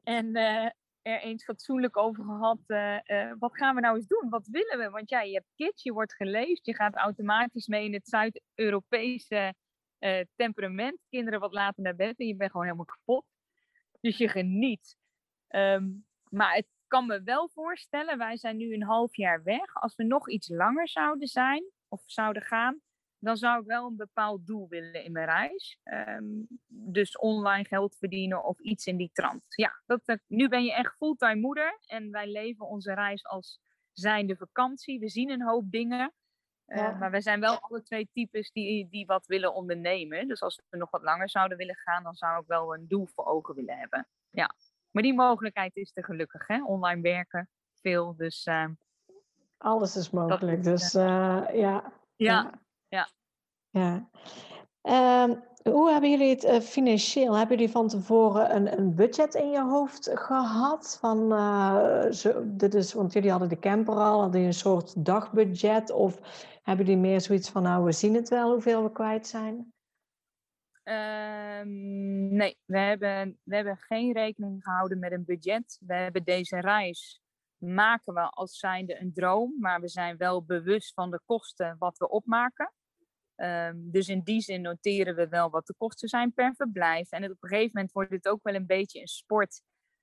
En 0.03 0.35
eh, 0.35 0.69
er 1.01 1.21
eens 1.21 1.43
fatsoenlijk 1.43 1.97
over 1.97 2.23
gehad. 2.23 2.59
eh, 2.67 3.09
eh, 3.09 3.35
wat 3.39 3.57
gaan 3.57 3.75
we 3.75 3.81
nou 3.81 3.95
eens 3.95 4.07
doen? 4.07 4.29
Wat 4.29 4.47
willen 4.47 4.77
we? 4.77 4.89
Want 4.89 5.09
ja, 5.09 5.21
je 5.21 5.33
hebt 5.33 5.51
kids, 5.55 5.83
je 5.83 5.93
wordt 5.93 6.15
geleefd, 6.15 6.65
je 6.65 6.75
gaat 6.75 6.95
automatisch 6.95 7.67
mee 7.67 7.85
in 7.85 7.93
het 7.93 8.07
Zuid-Europese 8.07 9.53
temperament. 10.35 10.99
Kinderen 11.09 11.39
wat 11.39 11.53
later 11.53 11.83
naar 11.83 11.95
bed 11.95 12.19
en 12.19 12.27
je 12.27 12.35
bent 12.35 12.51
gewoon 12.51 12.65
helemaal 12.65 12.85
kapot. 12.85 13.25
Dus 13.99 14.17
je 14.17 14.27
geniet. 14.27 14.97
Ehm, 15.47 15.89
maar 16.29 16.55
het 16.55 16.67
kan 16.87 17.05
me 17.05 17.23
wel 17.23 17.49
voorstellen, 17.49 18.17
wij 18.17 18.37
zijn 18.37 18.57
nu 18.57 18.73
een 18.73 18.83
half 18.83 19.15
jaar 19.15 19.43
weg. 19.43 19.73
Als 19.73 19.95
we 19.95 20.03
nog 20.03 20.29
iets 20.29 20.49
langer 20.49 20.87
zouden 20.87 21.27
zijn 21.27 21.63
of 21.87 22.01
zouden 22.05 22.41
gaan, 22.41 22.81
dan 23.21 23.37
zou 23.37 23.59
ik 23.61 23.65
wel 23.67 23.87
een 23.87 23.95
bepaald 23.95 24.47
doel 24.47 24.67
willen 24.67 25.03
in 25.03 25.11
mijn 25.11 25.25
reis. 25.25 25.79
Ehm, 25.83 26.23
dus 26.67 27.17
online 27.17 27.65
geld 27.65 27.95
verdienen 27.97 28.43
of 28.43 28.59
iets 28.59 28.85
in 28.85 28.97
die 28.97 29.09
trant. 29.13 29.43
Ja, 29.47 29.81
dat, 29.85 30.05
dat- 30.05 30.19
nu 30.27 30.47
ben 30.47 30.63
je 30.63 30.73
echt 30.73 30.95
fulltime 30.95 31.35
moeder 31.41 31.77
en 31.85 32.11
wij 32.11 32.27
leven 32.31 32.67
onze 32.67 32.93
reis 32.93 33.25
als 33.25 33.59
zijnde 33.91 34.35
vakantie. 34.35 34.99
We 34.99 35.09
zien 35.09 35.29
een 35.29 35.41
hoop 35.43 35.71
dingen. 35.71 36.13
Eh, 36.65 36.77
Ja. 36.77 36.91
Maar 36.91 37.11
we 37.11 37.21
zijn 37.21 37.39
wel 37.39 37.59
alle 37.59 37.81
twee 37.83 38.09
types 38.13 38.51
die, 38.51 38.89
die 38.89 39.05
wat 39.05 39.25
willen 39.25 39.53
ondernemen. 39.53 40.27
Dus 40.27 40.41
als 40.41 40.61
we 40.69 40.77
nog 40.77 40.89
wat 40.91 41.01
langer 41.01 41.29
zouden 41.29 41.57
willen 41.57 41.75
gaan, 41.75 42.03
dan 42.03 42.15
zou 42.15 42.41
ik 42.41 42.47
wel 42.47 42.73
een 42.75 42.87
doel 42.87 43.07
voor 43.07 43.25
ogen 43.25 43.55
willen 43.55 43.77
hebben. 43.77 44.07
Ja. 44.29 44.55
Maar 44.91 45.03
die 45.03 45.13
mogelijkheid 45.13 45.75
is 45.75 45.91
er 45.93 46.03
gelukkig, 46.03 46.47
hè? 46.47 46.63
Online 46.63 47.01
werken, 47.01 47.49
veel. 47.81 48.15
Dus 48.15 48.43
eh, 48.43 48.65
Alles 49.57 49.95
is 49.95 50.09
mogelijk. 50.09 50.63
Dus 50.63 50.93
eh, 50.93 51.03
ja. 51.03 51.47
ja. 51.53 51.93
ja. 52.15 52.59
Ja. 53.71 54.09
Ehm, 54.81 55.35
hoe 55.63 55.91
hebben 55.91 56.09
jullie 56.09 56.29
het 56.29 56.43
eh, 56.43 56.59
financieel? 56.59 57.37
Hebben 57.37 57.57
jullie 57.57 57.71
van 57.71 57.87
tevoren 57.87 58.55
een, 58.55 58.77
een 58.77 58.95
budget 58.95 59.33
in 59.33 59.49
je 59.49 59.61
hoofd 59.61 60.09
gehad? 60.13 60.97
Van, 60.99 61.31
eh, 61.31 62.11
zo, 62.11 62.43
dit 62.45 62.73
is, 62.73 62.93
want 62.93 63.13
jullie 63.13 63.29
hadden 63.29 63.49
de 63.49 63.59
camper 63.59 63.95
al, 63.95 64.21
hadden 64.21 64.41
een 64.41 64.53
soort 64.53 65.05
dagbudget? 65.05 65.91
Of 65.91 66.19
hebben 66.63 66.85
jullie 66.85 67.01
meer 67.01 67.21
zoiets 67.21 67.49
van, 67.49 67.63
nou, 67.63 67.83
we 67.83 67.91
zien 67.91 68.15
het 68.15 68.29
wel 68.29 68.51
hoeveel 68.51 68.83
we 68.83 68.91
kwijt 68.91 69.27
zijn? 69.27 69.73
Ehm, 70.83 72.35
nee, 72.35 72.57
we 72.65 72.77
hebben, 72.77 73.39
we 73.43 73.55
hebben 73.55 73.77
geen 73.77 74.13
rekening 74.13 74.63
gehouden 74.63 74.99
met 74.99 75.11
een 75.11 75.25
budget. 75.25 75.77
We 75.85 75.93
hebben 75.93 76.23
deze 76.23 76.59
reis 76.59 77.21
maken 77.57 78.13
we 78.13 78.29
als 78.29 78.59
zijnde 78.59 79.01
een 79.01 79.13
droom, 79.13 79.55
maar 79.59 79.81
we 79.81 79.87
zijn 79.87 80.17
wel 80.17 80.43
bewust 80.43 80.93
van 80.93 81.11
de 81.11 81.21
kosten 81.25 81.75
wat 81.79 81.97
we 81.97 82.09
opmaken. 82.09 82.73
Ehm, 83.41 83.75
dus 83.77 84.07
in 84.07 84.21
die 84.23 84.41
zin 84.41 84.61
noteren 84.61 85.15
we 85.15 85.27
wel 85.27 85.49
wat 85.49 85.67
de 85.67 85.73
kosten 85.77 86.09
zijn 86.09 86.33
per 86.33 86.55
verblijf. 86.55 87.11
En 87.11 87.23
op 87.23 87.29
een 87.29 87.49
gegeven 87.49 87.71
moment 87.73 87.91
wordt 87.91 88.11
het 88.11 88.27
ook 88.27 88.43
wel 88.43 88.55
een 88.55 88.65
beetje 88.65 88.99
een 89.01 89.07
sport. 89.07 89.61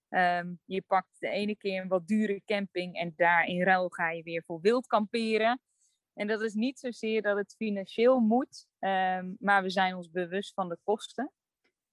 Ehm, 0.09 0.55
je 0.65 0.83
pakt 0.87 1.17
de 1.19 1.29
ene 1.29 1.57
keer 1.57 1.83
een 1.83 1.89
wat 1.89 2.07
dure 2.07 2.43
camping 2.45 2.97
en 2.97 3.13
daar 3.17 3.45
in 3.45 3.63
ruil 3.63 3.89
ga 3.89 4.11
je 4.11 4.23
weer 4.23 4.43
voor 4.47 4.61
wild 4.61 4.87
kamperen. 4.87 5.61
En 6.15 6.27
dat 6.27 6.41
is 6.41 6.55
niet 6.55 6.79
zozeer 6.79 7.23
dat 7.23 7.37
het 7.37 7.55
financieel 7.57 8.21
moet, 8.21 8.67
ehm, 8.79 9.35
maar 9.39 9.63
we 9.63 9.71
zijn 9.71 9.95
ons 9.95 10.11
bewust 10.11 10.55
van 10.55 10.69
de 10.69 10.79
kosten. 10.83 11.33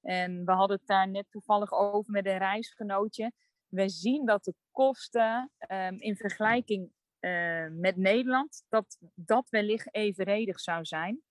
En 0.01 0.45
we 0.45 0.51
hadden 0.51 0.77
het 0.77 0.87
daar 0.87 1.09
net 1.09 1.25
toevallig 1.29 1.71
over 1.71 2.11
met 2.11 2.25
een 2.25 2.37
reisgenootje. 2.37 3.31
We 3.67 3.89
zien 3.89 4.25
dat 4.25 4.43
de 4.43 4.53
kosten 4.71 5.51
in 5.97 6.15
vergelijking 6.15 6.91
uh, 7.19 7.67
met 7.71 7.95
Nederland, 7.95 8.63
dat 8.69 8.97
dat 9.15 9.49
wellicht 9.49 9.93
evenredig 9.93 10.59
zou 10.59 10.85
zijn. 10.85 11.21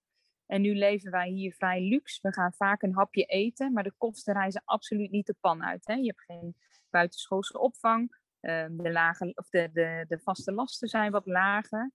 En 0.46 0.60
nu 0.60 0.74
leven 0.74 1.10
wij 1.10 1.28
hier 1.28 1.54
vrij 1.54 1.80
luxe. 1.80 2.18
We 2.22 2.32
gaan 2.32 2.52
vaak 2.52 2.82
een 2.82 2.94
hapje 2.94 3.24
eten, 3.24 3.72
maar 3.72 3.82
de 3.82 3.94
kosten 3.98 4.34
reizen 4.34 4.62
absoluut 4.64 5.10
niet 5.10 5.26
de 5.26 5.36
pan 5.40 5.64
uit. 5.64 5.86
Hè? 5.86 5.94
Je 5.94 6.06
hebt 6.06 6.24
geen 6.24 6.56
buitenschoolse 6.90 7.58
opvang. 7.58 8.16
Ehm, 8.40 8.76
de, 8.76 8.92
lage, 8.92 9.32
of 9.34 9.48
de, 9.48 9.70
de, 9.72 10.04
de 10.08 10.18
vaste 10.18 10.52
lasten 10.52 10.88
zijn 10.88 11.12
wat 11.12 11.26
lager. 11.26 11.90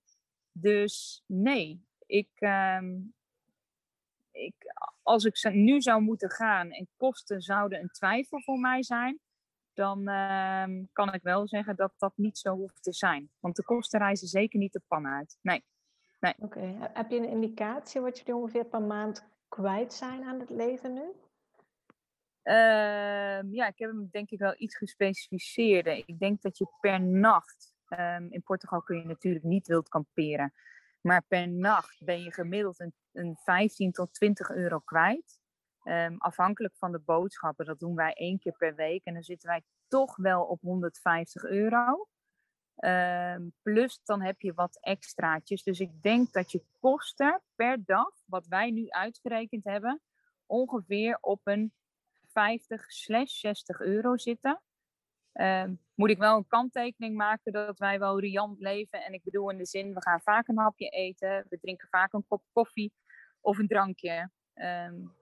Dus 0.52 1.24
nee, 1.26 1.86
ik, 2.06 2.30
ehm, 2.36 2.98
ik, 4.32 4.56
als 5.04 5.26
ik 5.26 5.54
nu 5.54 5.82
zou 5.82 6.02
moeten 6.02 6.30
gaan 6.30 6.72
en 6.72 6.88
kosten 6.98 7.42
zouden 7.42 7.80
een 7.80 7.92
twijfel 7.92 8.42
voor 8.42 8.60
mij 8.60 8.84
zijn, 8.84 9.20
dan 9.74 10.08
ehm, 10.08 10.84
kan 10.94 11.14
ik 11.14 11.22
wel 11.22 11.48
zeggen 11.48 11.76
dat 11.76 11.94
dat 11.98 12.14
niet 12.16 12.38
zo 12.38 12.56
hoeft 12.56 12.84
te 12.84 12.94
zijn. 12.94 13.30
Want 13.40 13.56
de 13.56 13.64
kosten 13.64 14.00
reizen 14.00 14.28
zeker 14.28 14.60
niet 14.60 14.74
de 14.74 14.82
pan 14.88 15.08
uit. 15.08 15.38
Nee. 15.42 15.64
Nee. 16.20 16.34
Oké, 16.38 16.90
heb 16.94 17.10
je 17.10 17.18
een 17.18 17.30
indicatie 17.30 18.02
wat 18.02 18.18
jullie 18.18 18.36
ongeveer 18.36 18.66
per 18.66 18.82
maand 18.82 19.28
kwijt 19.48 19.94
zijn 19.94 20.24
aan 20.24 20.40
het 20.40 20.50
leven 20.50 20.94
nu? 20.94 21.12
Ehm, 22.42 23.54
ja, 23.54 23.68
ik 23.68 23.80
heb 23.80 23.90
hem 23.90 24.08
denk 24.12 24.30
ik 24.30 24.40
wel 24.40 24.54
iets 24.58 24.78
gespecificeerder. 24.78 25.94
Ik 25.94 26.20
denk 26.20 26.42
dat 26.42 26.58
je 26.58 26.68
per 26.80 27.02
nacht, 27.02 27.74
um, 27.90 28.32
in 28.32 28.44
Portugal 28.44 28.82
kun 28.82 28.98
je 28.98 29.06
natuurlijk 29.06 29.46
niet 29.46 29.68
wild 29.68 29.90
kamperen, 29.90 30.54
maar 31.02 31.24
per 31.28 31.48
nacht 31.48 32.04
ben 32.04 32.24
je 32.24 32.34
gemiddeld 32.34 32.80
een, 32.80 32.94
een 33.12 33.38
15 33.44 33.92
tot 33.92 34.14
20 34.14 34.50
euro 34.50 34.80
kwijt. 34.80 35.40
Um, 35.84 36.18
afhankelijk 36.18 36.76
van 36.78 36.92
de 36.92 37.00
boodschappen, 37.00 37.66
dat 37.66 37.80
doen 37.80 37.96
wij 37.96 38.14
één 38.14 38.40
keer 38.40 38.56
per 38.58 38.76
week. 38.76 39.06
En 39.06 39.14
dan 39.14 39.24
zitten 39.24 39.50
wij 39.50 39.62
toch 39.88 40.16
wel 40.16 40.44
op 40.44 40.62
150 40.62 41.44
euro. 41.44 42.08
Um, 42.86 43.54
plus 43.62 44.00
dan 44.04 44.22
heb 44.22 44.42
je 44.42 44.54
wat 44.54 44.78
extraatjes. 44.82 45.64
Dus 45.64 45.80
ik 45.80 46.02
denk 46.02 46.32
dat 46.34 46.52
je 46.52 46.64
kosten 46.80 47.42
per 47.56 47.84
dag, 47.86 48.12
wat 48.26 48.48
wij 48.48 48.72
nu 48.72 48.90
uitgerekend 48.90 49.64
hebben, 49.64 50.02
ongeveer 50.46 51.18
op 51.22 51.42
een 51.44 51.74
50 52.28 52.92
slash 52.92 53.40
60 53.40 53.80
euro 53.80 54.18
zitten. 54.18 54.62
Um, 55.34 55.80
moet 55.94 56.10
ik 56.10 56.18
wel 56.18 56.38
een 56.38 56.48
kanttekening 56.48 57.16
maken 57.16 57.52
dat 57.52 57.80
wij 57.80 58.00
wel 58.00 58.20
riant 58.20 58.60
leven. 58.60 59.04
En 59.04 59.14
ik 59.14 59.24
bedoel 59.24 59.50
in 59.50 59.58
de 59.58 59.66
zin, 59.66 59.94
we 59.94 60.02
gaan 60.02 60.22
vaak 60.22 60.48
een 60.48 60.58
hapje 60.58 60.90
eten. 60.90 61.46
We 61.50 61.60
drinken 61.60 61.88
vaak 61.88 62.14
een 62.14 62.26
kop 62.28 62.44
koffie 62.52 62.94
of 63.42 63.58
een 63.58 63.68
drankje. 63.68 64.30
Um, 64.54 65.14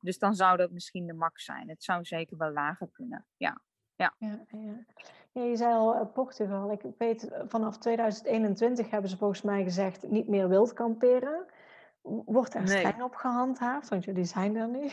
dus 0.00 0.18
dan 0.18 0.34
zou 0.34 0.56
dat 0.56 0.70
misschien 0.70 1.06
de 1.06 1.12
max 1.12 1.44
zijn. 1.44 1.68
Het 1.68 1.84
zou 1.84 2.04
zeker 2.04 2.36
wel 2.36 2.52
lager 2.52 2.88
kunnen. 2.92 3.26
Ja. 3.36 3.60
Ja, 3.94 4.14
ja. 4.18 4.44
Ja 5.36 5.44
je 5.44 5.56
zei 5.56 5.74
al 5.74 5.94
uh, 5.94 6.12
Portugal. 6.12 6.72
Ik 6.72 6.82
weet, 6.98 7.28
eh, 7.28 7.40
vanaf 7.46 7.78
2021 7.78 8.90
hebben 8.90 9.10
ze 9.10 9.16
volgens 9.16 9.42
mij 9.42 9.62
gezegd 9.62 10.08
niet 10.08 10.28
meer 10.28 10.48
wild 10.48 10.72
kamperen. 10.72 11.46
Wordt 12.02 12.54
er 12.54 12.62
nee. 12.62 12.78
streng 12.78 13.02
op 13.02 13.14
gehandhaafd? 13.14 13.88
Want 13.88 14.04
jullie 14.04 14.24
zijn 14.24 14.56
er 14.56 14.68
nu. 14.68 14.90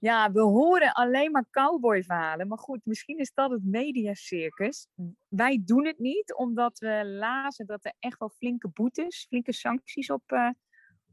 Ja, 0.00 0.32
we 0.32 0.40
horen 0.40 0.92
alleen 0.92 1.30
maar 1.30 1.46
cowboy-verhalen. 1.50 2.48
Maar 2.48 2.58
goed, 2.58 2.80
misschien 2.84 3.18
is 3.18 3.32
dat 3.34 3.50
het 3.50 3.64
mediacircus. 3.64 4.86
Wij 5.28 5.62
doen 5.64 5.86
het 5.86 5.98
niet, 5.98 6.34
omdat 6.34 6.78
we 6.78 7.04
lazen 7.06 7.66
dat 7.66 7.84
er 7.84 7.94
echt 7.98 8.18
wel 8.18 8.28
flinke 8.28 8.68
boetes, 8.68 9.26
flinke 9.28 9.52
sancties 9.52 10.10
op, 10.10 10.22
uh, 10.32 10.50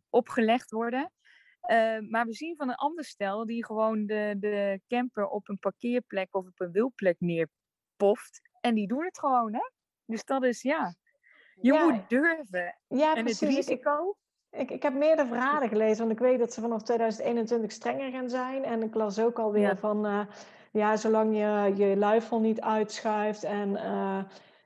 opgelegd 0.10 0.72
worden. 0.72 1.12
Uh, 1.72 2.00
maar 2.10 2.26
we 2.26 2.34
zien 2.34 2.56
van 2.56 2.70
een 2.70 2.76
ander 2.76 3.04
stel 3.04 3.46
die 3.46 3.66
gewoon 3.66 4.06
de, 4.06 4.36
de 4.40 4.82
camper 4.88 5.28
op 5.28 5.50
een 5.50 5.60
parkeerplek 5.60 6.36
of 6.36 6.48
op 6.48 6.60
een 6.60 6.72
wilplek 6.72 7.20
En 8.62 8.76
die 8.76 8.88
doen 8.88 9.04
het 9.04 9.20
gewoon, 9.20 9.54
hè? 9.54 9.70
Dus 10.06 10.26
dat 10.26 10.44
is, 10.44 10.62
ja, 10.62 10.96
je 11.62 11.74
ja. 11.74 11.86
moet 11.86 12.10
durven. 12.10 12.76
Ja, 12.88 13.16
en 13.16 13.24
precies. 13.24 13.40
het 13.40 13.50
risico... 13.50 14.16
Ik, 14.52 14.72
ik 14.72 14.84
heb 14.84 14.94
meerdere 14.94 15.28
verhalen 15.28 15.70
gelezen, 15.70 15.98
want 15.98 16.12
ik 16.12 16.26
weet 16.26 16.40
dat 16.40 16.54
ze 16.54 16.62
vanaf 16.62 16.82
2021 16.82 17.72
strenger 17.72 18.12
gaan 18.12 18.30
zijn. 18.30 18.64
En 18.64 18.84
ik 18.84 18.94
las 18.94 19.20
ook 19.20 19.40
alweer 19.40 19.62
ja. 19.62 19.78
van, 19.78 20.06
uh, 20.06 20.26
ja, 20.72 20.98
zolang 20.98 21.36
je 21.36 21.74
je 21.76 21.98
luifel 21.98 22.40
niet 22.40 22.62
uitschuift 22.62 23.44
en... 23.44 23.70
Uh, 23.70 24.24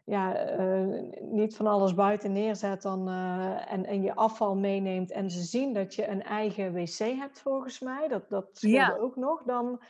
ja, 0.08 0.58
uh, 0.60 1.02
niet 1.22 1.56
van 1.56 1.68
alles 1.68 1.94
buiten 1.94 2.32
neerzet 2.32 2.82
dan, 2.82 3.10
en, 3.68 3.86
en 3.86 4.02
je 4.02 4.16
afval 4.16 4.56
meeneemt 4.56 5.12
en 5.12 5.32
ze 5.32 5.44
zien 5.44 5.74
dat 5.74 5.96
je 5.96 6.08
een 6.08 6.24
eigen 6.24 6.74
wc 6.74 6.98
hebt 6.98 7.42
volgens 7.42 7.80
mij, 7.80 8.08
dat, 8.08 8.30
dat 8.30 8.50
scheelde 8.52 8.78
ja. 8.78 8.98
ook 8.98 9.16
nog, 9.16 9.44
dan, 9.44 9.82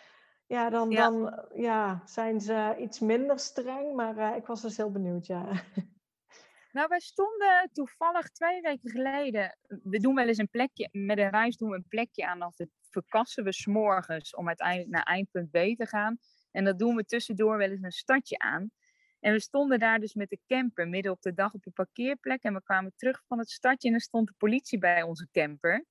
ja, 0.48 0.70
dan, 0.70 0.90
ja. 0.90 1.10
dan 1.10 1.46
ja, 1.54 2.02
zijn 2.06 2.42
ze 2.42 2.76
iets 2.80 3.00
minder 3.00 3.40
streng, 3.40 3.96
maar 3.96 4.18
uh, 4.18 4.36
ik 4.36 4.46
was 4.46 4.62
dus 4.62 4.78
heel 4.78 4.92
benieuwd, 4.92 5.26
ja. 5.26 5.64
Nou, 6.72 6.88
wij 6.88 7.00
stonden 7.00 7.70
toevallig 7.74 8.30
twee 8.30 8.62
weken 8.62 8.90
geleden, 8.90 9.58
we 9.84 10.00
doen 10.00 10.16
wel 10.16 10.28
eens 10.28 10.38
een 10.38 10.50
plekje, 10.50 10.90
met 10.92 11.18
een 11.18 11.30
reis 11.30 11.58
doen 11.58 11.70
we 11.70 11.76
een 11.76 11.88
plekje 11.88 12.26
aan, 12.26 12.44
of 12.44 12.56
verkassen 12.90 13.44
we 13.44 13.54
s'morgens 13.54 14.36
om 14.36 14.48
uiteindelijk 14.48 14.90
naar 14.90 15.04
eindpunt 15.04 15.52
B 15.52 15.54
te 15.54 15.86
gaan. 15.86 16.18
En 16.52 16.64
dat 16.64 16.80
doen 16.80 16.96
we 16.96 17.06
tussendoor 17.06 17.58
wel 17.58 17.70
eens 17.70 17.82
een 17.82 17.92
stadje 17.92 18.38
aan. 18.38 18.72
En 19.20 19.34
we 19.34 19.40
stonden 19.40 19.80
daar 19.80 20.00
dus 20.00 20.14
met 20.14 20.30
de 20.30 20.40
camper 20.48 20.88
midden 20.88 21.12
op 21.12 21.22
de 21.22 21.34
dag 21.34 21.54
op 21.54 21.66
een 21.66 21.74
parkeerplek. 21.74 22.44
En 22.44 22.54
we 22.54 22.64
kwamen 22.64 22.94
terug 22.96 23.24
van 23.28 23.40
het 23.40 23.50
stadje 23.50 23.88
en 23.88 23.94
er 23.94 24.02
stond 24.02 24.28
de 24.28 24.34
politie 24.38 24.78
bij 24.78 25.02
onze 25.02 25.28
camper. 25.32 25.86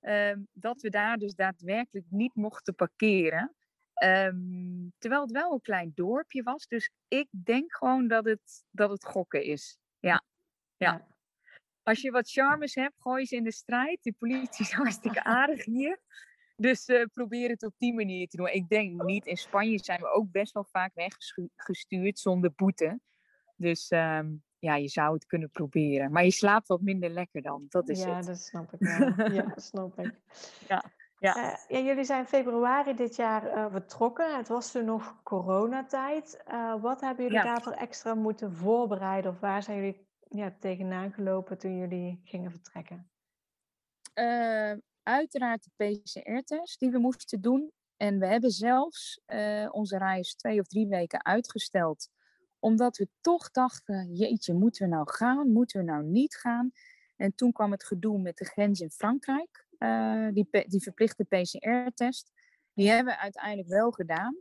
Um, 0.00 0.48
dat 0.52 0.80
we 0.80 0.90
daar 0.90 1.16
dus 1.16 1.34
daadwerkelijk 1.34 2.06
niet 2.10 2.34
mochten 2.34 2.74
parkeren. 2.74 3.54
Um, 4.04 4.92
terwijl 4.98 5.22
het 5.22 5.30
wel 5.30 5.52
een 5.52 5.60
klein 5.60 5.92
dorpje 5.94 6.42
was. 6.42 6.66
Dus 6.66 6.90
ik 7.08 7.28
denk 7.30 7.76
gewoon 7.76 8.08
dat 8.08 8.24
het, 8.24 8.64
dat 8.70 8.90
het 8.90 9.04
gokken 9.04 9.44
is. 9.44 9.78
Ja. 9.98 10.24
ja. 10.76 11.06
Als 11.82 12.00
je 12.00 12.10
wat 12.10 12.30
charmes 12.30 12.74
hebt, 12.74 12.94
gooi 12.98 13.26
ze 13.26 13.36
in 13.36 13.44
de 13.44 13.52
strijd. 13.52 14.02
De 14.02 14.14
politie 14.18 14.64
is 14.64 14.72
hartstikke 14.82 15.24
aardig 15.24 15.64
hier. 15.64 15.98
Dus 16.56 16.88
uh, 16.88 17.04
probeer 17.12 17.48
het 17.48 17.64
op 17.64 17.74
die 17.78 17.94
manier 17.94 18.28
te 18.28 18.36
doen. 18.36 18.48
Ik 18.48 18.68
denk 18.68 19.02
niet. 19.02 19.26
In 19.26 19.36
Spanje 19.36 19.78
zijn 19.78 20.00
we 20.00 20.08
ook 20.08 20.30
best 20.30 20.52
wel 20.52 20.66
vaak 20.70 20.94
weggestuurd 20.94 22.18
zonder 22.18 22.52
boete. 22.56 23.00
Dus 23.56 23.90
um, 23.90 24.42
ja, 24.58 24.76
je 24.76 24.88
zou 24.88 25.14
het 25.14 25.26
kunnen 25.26 25.50
proberen. 25.50 26.12
Maar 26.12 26.24
je 26.24 26.30
slaapt 26.30 26.68
wat 26.68 26.80
minder 26.80 27.10
lekker 27.10 27.42
dan. 27.42 27.66
Dat 27.68 27.88
is 27.88 28.02
ja, 28.02 28.16
het. 28.16 28.26
dat 28.26 28.40
snap 28.40 28.72
ik 28.72 28.78
wel. 28.78 29.32
ja, 29.32 29.42
dat 29.42 29.62
snap 29.72 29.98
ik. 29.98 30.14
Ja. 30.68 30.84
Ja. 31.20 31.36
Uh, 31.36 31.56
ja, 31.68 31.78
jullie 31.86 32.04
zijn 32.04 32.26
februari 32.26 32.94
dit 32.94 33.16
jaar 33.16 33.46
uh, 33.46 33.66
vertrokken. 33.70 34.36
Het 34.36 34.48
was 34.48 34.72
toen 34.72 34.84
nog 34.84 35.22
coronatijd. 35.22 36.42
Uh, 36.48 36.82
wat 36.82 37.00
hebben 37.00 37.24
jullie 37.24 37.38
ja. 37.38 37.44
daarvoor 37.44 37.72
extra 37.72 38.14
moeten 38.14 38.52
voorbereiden? 38.52 39.30
Of 39.30 39.40
waar 39.40 39.62
zijn 39.62 39.76
jullie 39.76 40.08
ja, 40.28 40.56
tegenaan 40.60 41.12
gelopen 41.12 41.58
toen 41.58 41.78
jullie 41.78 42.20
gingen 42.24 42.50
vertrekken? 42.50 43.04
uiteraard 45.02 45.64
de 45.64 45.84
PCR-test 45.84 46.78
die 46.78 46.90
we 46.90 46.98
moesten 46.98 47.40
doen. 47.40 47.72
En 47.96 48.18
we 48.18 48.26
hebben 48.26 48.50
zelfs 48.50 49.20
uh, 49.26 49.68
onze 49.70 49.98
reis 49.98 50.34
twee 50.34 50.60
of 50.60 50.66
drie 50.66 50.86
weken 50.86 51.24
uitgesteld. 51.24 52.08
Omdat 52.58 52.96
we 52.96 53.08
toch 53.20 53.50
dachten, 53.50 54.14
jeetje, 54.14 54.54
moeten 54.54 54.82
we 54.88 54.94
nou 54.94 55.10
gaan? 55.10 55.52
Moeten 55.52 55.80
we 55.80 55.86
nou 55.86 56.04
niet 56.04 56.36
gaan? 56.36 56.70
En 57.16 57.34
toen 57.34 57.52
kwam 57.52 57.70
het 57.70 57.84
gedoe 57.84 58.18
met 58.18 58.36
de 58.36 58.44
grens 58.44 58.80
in 58.80 58.90
Frankrijk. 58.90 59.66
Uh, 59.82 60.28
die, 60.32 60.48
die 60.66 60.82
verplichte 60.82 61.24
PCR-test. 61.24 62.32
Die 62.74 62.88
hebben 62.88 63.14
we 63.14 63.20
uiteindelijk 63.20 63.68
wel 63.68 63.90
gedaan. 63.90 64.36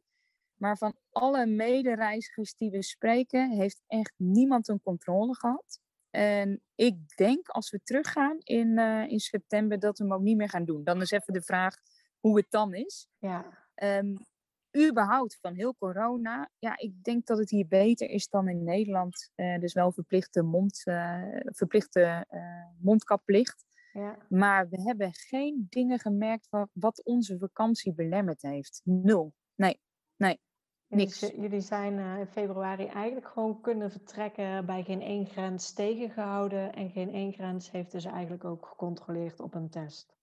Maar 0.56 0.78
van 0.78 0.96
alle 1.12 1.46
medereizigers 1.46 2.56
die 2.56 2.72
we 2.72 2.84
spreken, 2.84 3.52
heeft 3.52 3.82
echt 3.88 4.14
niemand 4.18 4.68
een 4.68 4.82
controle 4.82 5.36
gehad. 5.36 5.80
En 6.10 6.62
ik 6.76 7.18
denk 7.18 7.48
als 7.48 7.70
we 7.70 7.82
teruggaan 7.84 8.38
in, 8.40 8.68
uh, 8.68 9.08
in 9.08 9.20
september 9.20 9.80
dat 9.80 9.98
we 9.98 10.04
hem 10.04 10.14
ook 10.14 10.22
niet 10.22 10.38
meer 10.38 10.50
gaan 10.50 10.66
doen. 10.66 10.84
Dan 10.84 11.02
is 11.02 11.12
even 11.12 11.34
de 11.34 11.42
vraag 11.42 11.76
hoe 12.20 12.38
het 12.38 12.48
dan 12.50 12.74
is. 12.74 13.08
Ja. 13.18 13.68
Um, 13.76 14.18
überhaupt 14.88 15.38
van 15.42 15.54
heel 15.54 15.76
corona, 15.76 16.50
ja, 16.60 16.78
ik 16.78 17.04
denk 17.04 17.26
dat 17.26 17.38
het 17.38 17.50
hier 17.50 17.68
beter 17.68 18.10
is 18.10 18.28
dan 18.28 18.48
in 18.48 18.64
Nederland. 18.64 19.32
Uh, 19.36 19.60
dus 19.60 19.74
wel 19.74 19.92
verplichte, 19.92 20.42
mond, 20.42 20.82
uh, 20.86 21.24
verplichte 21.46 22.26
mondkapplicht. 22.80 23.66
Ja. 24.00 24.18
Maar 24.30 24.70
we 24.70 24.82
hebben 24.82 25.14
geen 25.14 25.68
dingen 25.70 26.00
gemerkt 26.00 26.48
wat, 26.50 26.70
wat 26.74 27.04
onze 27.04 27.38
vakantie 27.38 27.94
belemmerd 27.94 28.42
heeft. 28.42 28.82
Nul. 28.84 29.34
Nee, 29.56 29.80
nee. 30.16 30.40
Niks. 30.88 31.20
jullie 31.20 31.62
zijn 31.62 32.20
in 32.20 32.28
februari 32.28 32.86
eigenlijk 32.86 33.28
gewoon 33.28 33.62
kunnen 33.62 33.92
vertrekken 33.92 34.66
bij 34.66 34.84
geen 34.84 35.02
één 35.02 35.26
grens 35.26 35.74
tegengehouden. 35.74 36.74
En 36.74 36.90
geen 36.90 37.14
één 37.14 37.34
grens 37.34 37.72
heeft 37.72 37.92
dus 37.92 38.06
eigenlijk 38.06 38.44
ook 38.44 38.66
gecontroleerd 38.66 39.40
op 39.40 39.54
een 39.54 39.70
test. 39.70 40.18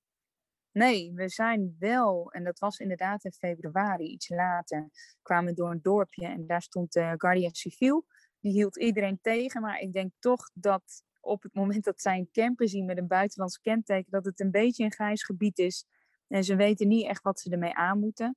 Nee, 0.72 1.12
we 1.14 1.28
zijn 1.28 1.76
wel, 1.78 2.32
en 2.32 2.44
dat 2.44 2.58
was 2.58 2.78
inderdaad 2.78 3.24
in 3.24 3.32
februari, 3.32 4.04
iets 4.04 4.28
later, 4.28 4.90
kwamen 5.22 5.50
we 5.50 5.54
door 5.54 5.70
een 5.70 5.82
dorpje 5.82 6.26
en 6.26 6.46
daar 6.46 6.62
stond 6.62 6.92
de 6.92 7.14
Guardia 7.16 7.48
Civil. 7.52 8.06
Die 8.40 8.52
hield 8.52 8.78
iedereen 8.78 9.18
tegen, 9.20 9.60
maar 9.60 9.80
ik 9.80 9.92
denk 9.92 10.12
toch 10.18 10.50
dat 10.54 11.02
op 11.26 11.42
het 11.42 11.54
moment 11.54 11.84
dat 11.84 12.00
zij 12.00 12.18
een 12.18 12.30
camper 12.32 12.68
zien 12.68 12.84
met 12.84 12.98
een 12.98 13.06
buitenlands 13.06 13.60
kenteken, 13.60 14.10
dat 14.10 14.24
het 14.24 14.40
een 14.40 14.50
beetje 14.50 14.84
een 14.84 14.92
grijs 14.92 15.24
gebied 15.24 15.58
is. 15.58 15.84
En 16.28 16.44
ze 16.44 16.56
weten 16.56 16.88
niet 16.88 17.06
echt 17.06 17.22
wat 17.22 17.40
ze 17.40 17.50
ermee 17.50 17.74
aan 17.74 18.00
moeten. 18.00 18.36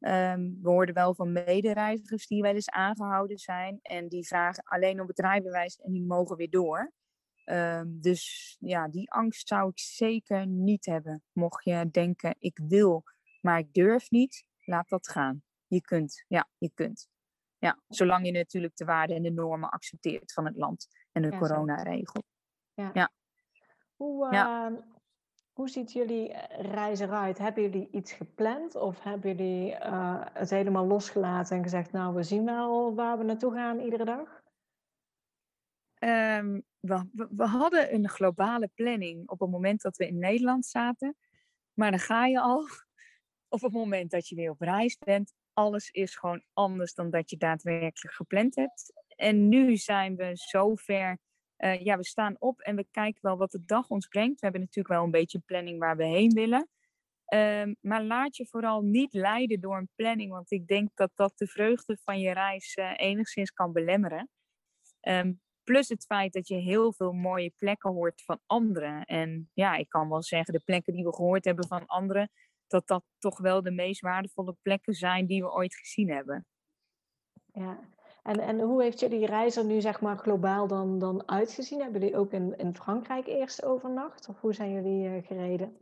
Ehm, 0.00 0.40
we 0.62 0.68
hoorden 0.68 0.94
wel 0.94 1.14
van 1.14 1.32
medereizigers 1.32 2.26
die 2.26 2.42
wel 2.42 2.54
eens 2.54 2.70
aangehouden 2.70 3.38
zijn 3.38 3.78
en 3.82 4.08
die 4.08 4.26
vragen 4.26 4.62
alleen 4.64 5.00
op 5.00 5.08
het 5.08 5.18
rijbewijs 5.18 5.76
en 5.76 5.92
die 5.92 6.04
mogen 6.04 6.36
weer 6.36 6.50
door. 6.50 6.92
Ehm, 7.44 7.86
dus 7.88 8.56
ja, 8.60 8.88
die 8.88 9.10
angst 9.10 9.48
zou 9.48 9.68
ik 9.68 9.78
zeker 9.78 10.46
niet 10.46 10.86
hebben. 10.86 11.22
Mocht 11.32 11.64
je 11.64 11.88
denken, 11.90 12.36
ik 12.38 12.60
wil, 12.68 13.02
maar 13.40 13.58
ik 13.58 13.72
durf 13.72 14.10
niet, 14.10 14.44
laat 14.64 14.88
dat 14.88 15.08
gaan. 15.08 15.42
Je 15.66 15.80
kunt, 15.80 16.24
ja, 16.28 16.48
je 16.58 16.70
kunt. 16.74 17.08
Ja, 17.58 17.80
zolang 17.88 18.26
je 18.26 18.32
natuurlijk 18.32 18.76
de 18.76 18.84
waarden 18.84 19.16
en 19.16 19.22
de 19.22 19.30
normen 19.30 19.70
accepteert 19.70 20.32
van 20.32 20.46
het 20.46 20.56
land 20.56 20.88
en 21.16 21.22
de 21.22 21.30
ja, 21.30 21.38
coronaregel. 21.38 22.22
Ja. 22.74 22.90
ja. 22.94 23.10
Hoe, 23.96 24.32
uh, 24.32 24.66
hoe 25.52 25.68
ziet 25.68 25.92
jullie 25.92 26.32
eh, 26.32 26.72
reis 26.72 27.00
eruit? 27.00 27.38
Hebben 27.38 27.62
jullie 27.62 27.88
iets 27.90 28.12
gepland 28.12 28.74
of 28.74 29.02
hebben 29.02 29.36
jullie 29.36 29.72
uh, 29.72 30.24
het 30.32 30.50
helemaal 30.50 30.86
losgelaten 30.86 31.56
en 31.56 31.62
gezegd, 31.62 31.92
nou, 31.92 32.14
we 32.14 32.22
zien 32.22 32.44
wel 32.44 32.94
waar 32.94 33.18
we 33.18 33.24
naartoe 33.24 33.52
gaan 33.52 33.78
iedere 33.78 34.04
dag? 34.04 34.44
Um, 35.98 36.64
we, 36.80 37.08
we, 37.30 37.44
hadden 37.44 37.94
een 37.94 38.08
globale 38.08 38.70
planning 38.74 39.28
op 39.28 39.40
het 39.40 39.50
moment 39.50 39.82
dat 39.82 39.96
we 39.96 40.06
in 40.06 40.18
Nederland 40.18 40.66
zaten. 40.66 41.16
Maar 41.72 41.90
dan 41.90 42.00
ga 42.00 42.26
je 42.26 42.40
al, 42.40 42.66
op 43.56 43.60
het 43.60 43.72
moment 43.72 44.10
dat 44.10 44.28
je 44.28 44.34
weer 44.34 44.50
op 44.50 44.60
reis 44.60 44.98
bent, 44.98 45.34
alles 45.52 45.90
is 45.90 46.16
gewoon 46.16 46.42
anders 46.52 46.94
dan 46.94 47.10
dat 47.10 47.30
je 47.30 47.36
daadwerkelijk 47.36 48.14
gepland 48.14 48.54
hebt. 48.54 48.92
En 49.16 49.48
nu 49.48 49.76
zijn 49.76 50.16
we 50.16 50.30
zover. 50.34 51.18
Uh, 51.58 51.80
ja, 51.80 51.96
we 51.96 52.04
staan 52.04 52.36
op 52.38 52.60
en 52.60 52.76
we 52.76 52.86
kijken 52.90 53.22
wel 53.22 53.36
wat 53.36 53.50
de 53.50 53.64
dag 53.64 53.88
ons 53.88 54.06
brengt. 54.06 54.40
We 54.40 54.46
hebben 54.46 54.60
natuurlijk 54.60 54.94
wel 54.94 55.04
een 55.04 55.10
beetje 55.10 55.38
planning 55.38 55.78
waar 55.78 55.96
we 55.96 56.04
heen 56.04 56.32
willen. 56.32 56.68
Um, 57.34 57.76
maar 57.80 58.02
laat 58.02 58.36
je 58.36 58.46
vooral 58.46 58.82
niet 58.82 59.12
leiden 59.12 59.60
door 59.60 59.76
een 59.76 59.90
planning, 59.94 60.30
want 60.30 60.50
ik 60.50 60.66
denk 60.66 60.90
dat 60.94 61.10
dat 61.14 61.32
de 61.36 61.46
vreugde 61.46 61.98
van 62.02 62.20
je 62.20 62.32
reis 62.32 62.76
uh, 62.76 62.92
enigszins 62.96 63.50
kan 63.50 63.72
belemmeren. 63.72 64.28
Um, 65.00 65.40
Plus 65.66 65.88
het 65.88 66.04
feit 66.04 66.32
dat 66.32 66.48
je 66.48 66.54
heel 66.54 66.92
veel 66.92 67.12
mooie 67.12 67.52
plekken 67.56 67.90
hoort 67.90 68.22
van 68.22 68.40
anderen. 68.46 69.04
En 69.04 69.50
ja, 69.54 69.74
ik 69.74 69.88
kan 69.88 70.08
wel 70.08 70.22
zeggen, 70.22 70.54
de 70.54 70.60
plekken 70.64 70.92
die 70.92 71.04
we 71.04 71.14
gehoord 71.14 71.44
hebben 71.44 71.66
van 71.66 71.86
anderen, 71.86 72.30
dat 72.66 72.86
dat 72.86 73.04
toch 73.18 73.38
wel 73.38 73.62
de 73.62 73.70
meest 73.70 74.00
waardevolle 74.00 74.56
plekken 74.62 74.94
zijn 74.94 75.26
die 75.26 75.42
we 75.42 75.52
ooit 75.52 75.74
gezien 75.74 76.10
hebben. 76.10 76.46
Ja, 77.52 77.80
en, 78.26 78.40
en 78.40 78.60
hoe 78.60 78.82
heeft 78.82 79.00
jullie 79.00 79.26
reis 79.26 79.56
er 79.56 79.64
nu 79.64 79.80
zeg 79.80 80.00
maar 80.00 80.16
globaal 80.16 80.66
dan, 80.66 80.98
dan 80.98 81.28
uitgezien? 81.28 81.82
Hebben 81.82 82.00
jullie 82.00 82.16
ook 82.16 82.32
in, 82.32 82.58
in 82.58 82.74
Frankrijk 82.74 83.26
eerst 83.26 83.64
overnacht? 83.64 84.28
Of 84.28 84.40
hoe 84.40 84.54
zijn 84.54 84.72
jullie 84.72 85.08
uh, 85.08 85.26
gereden? 85.26 85.76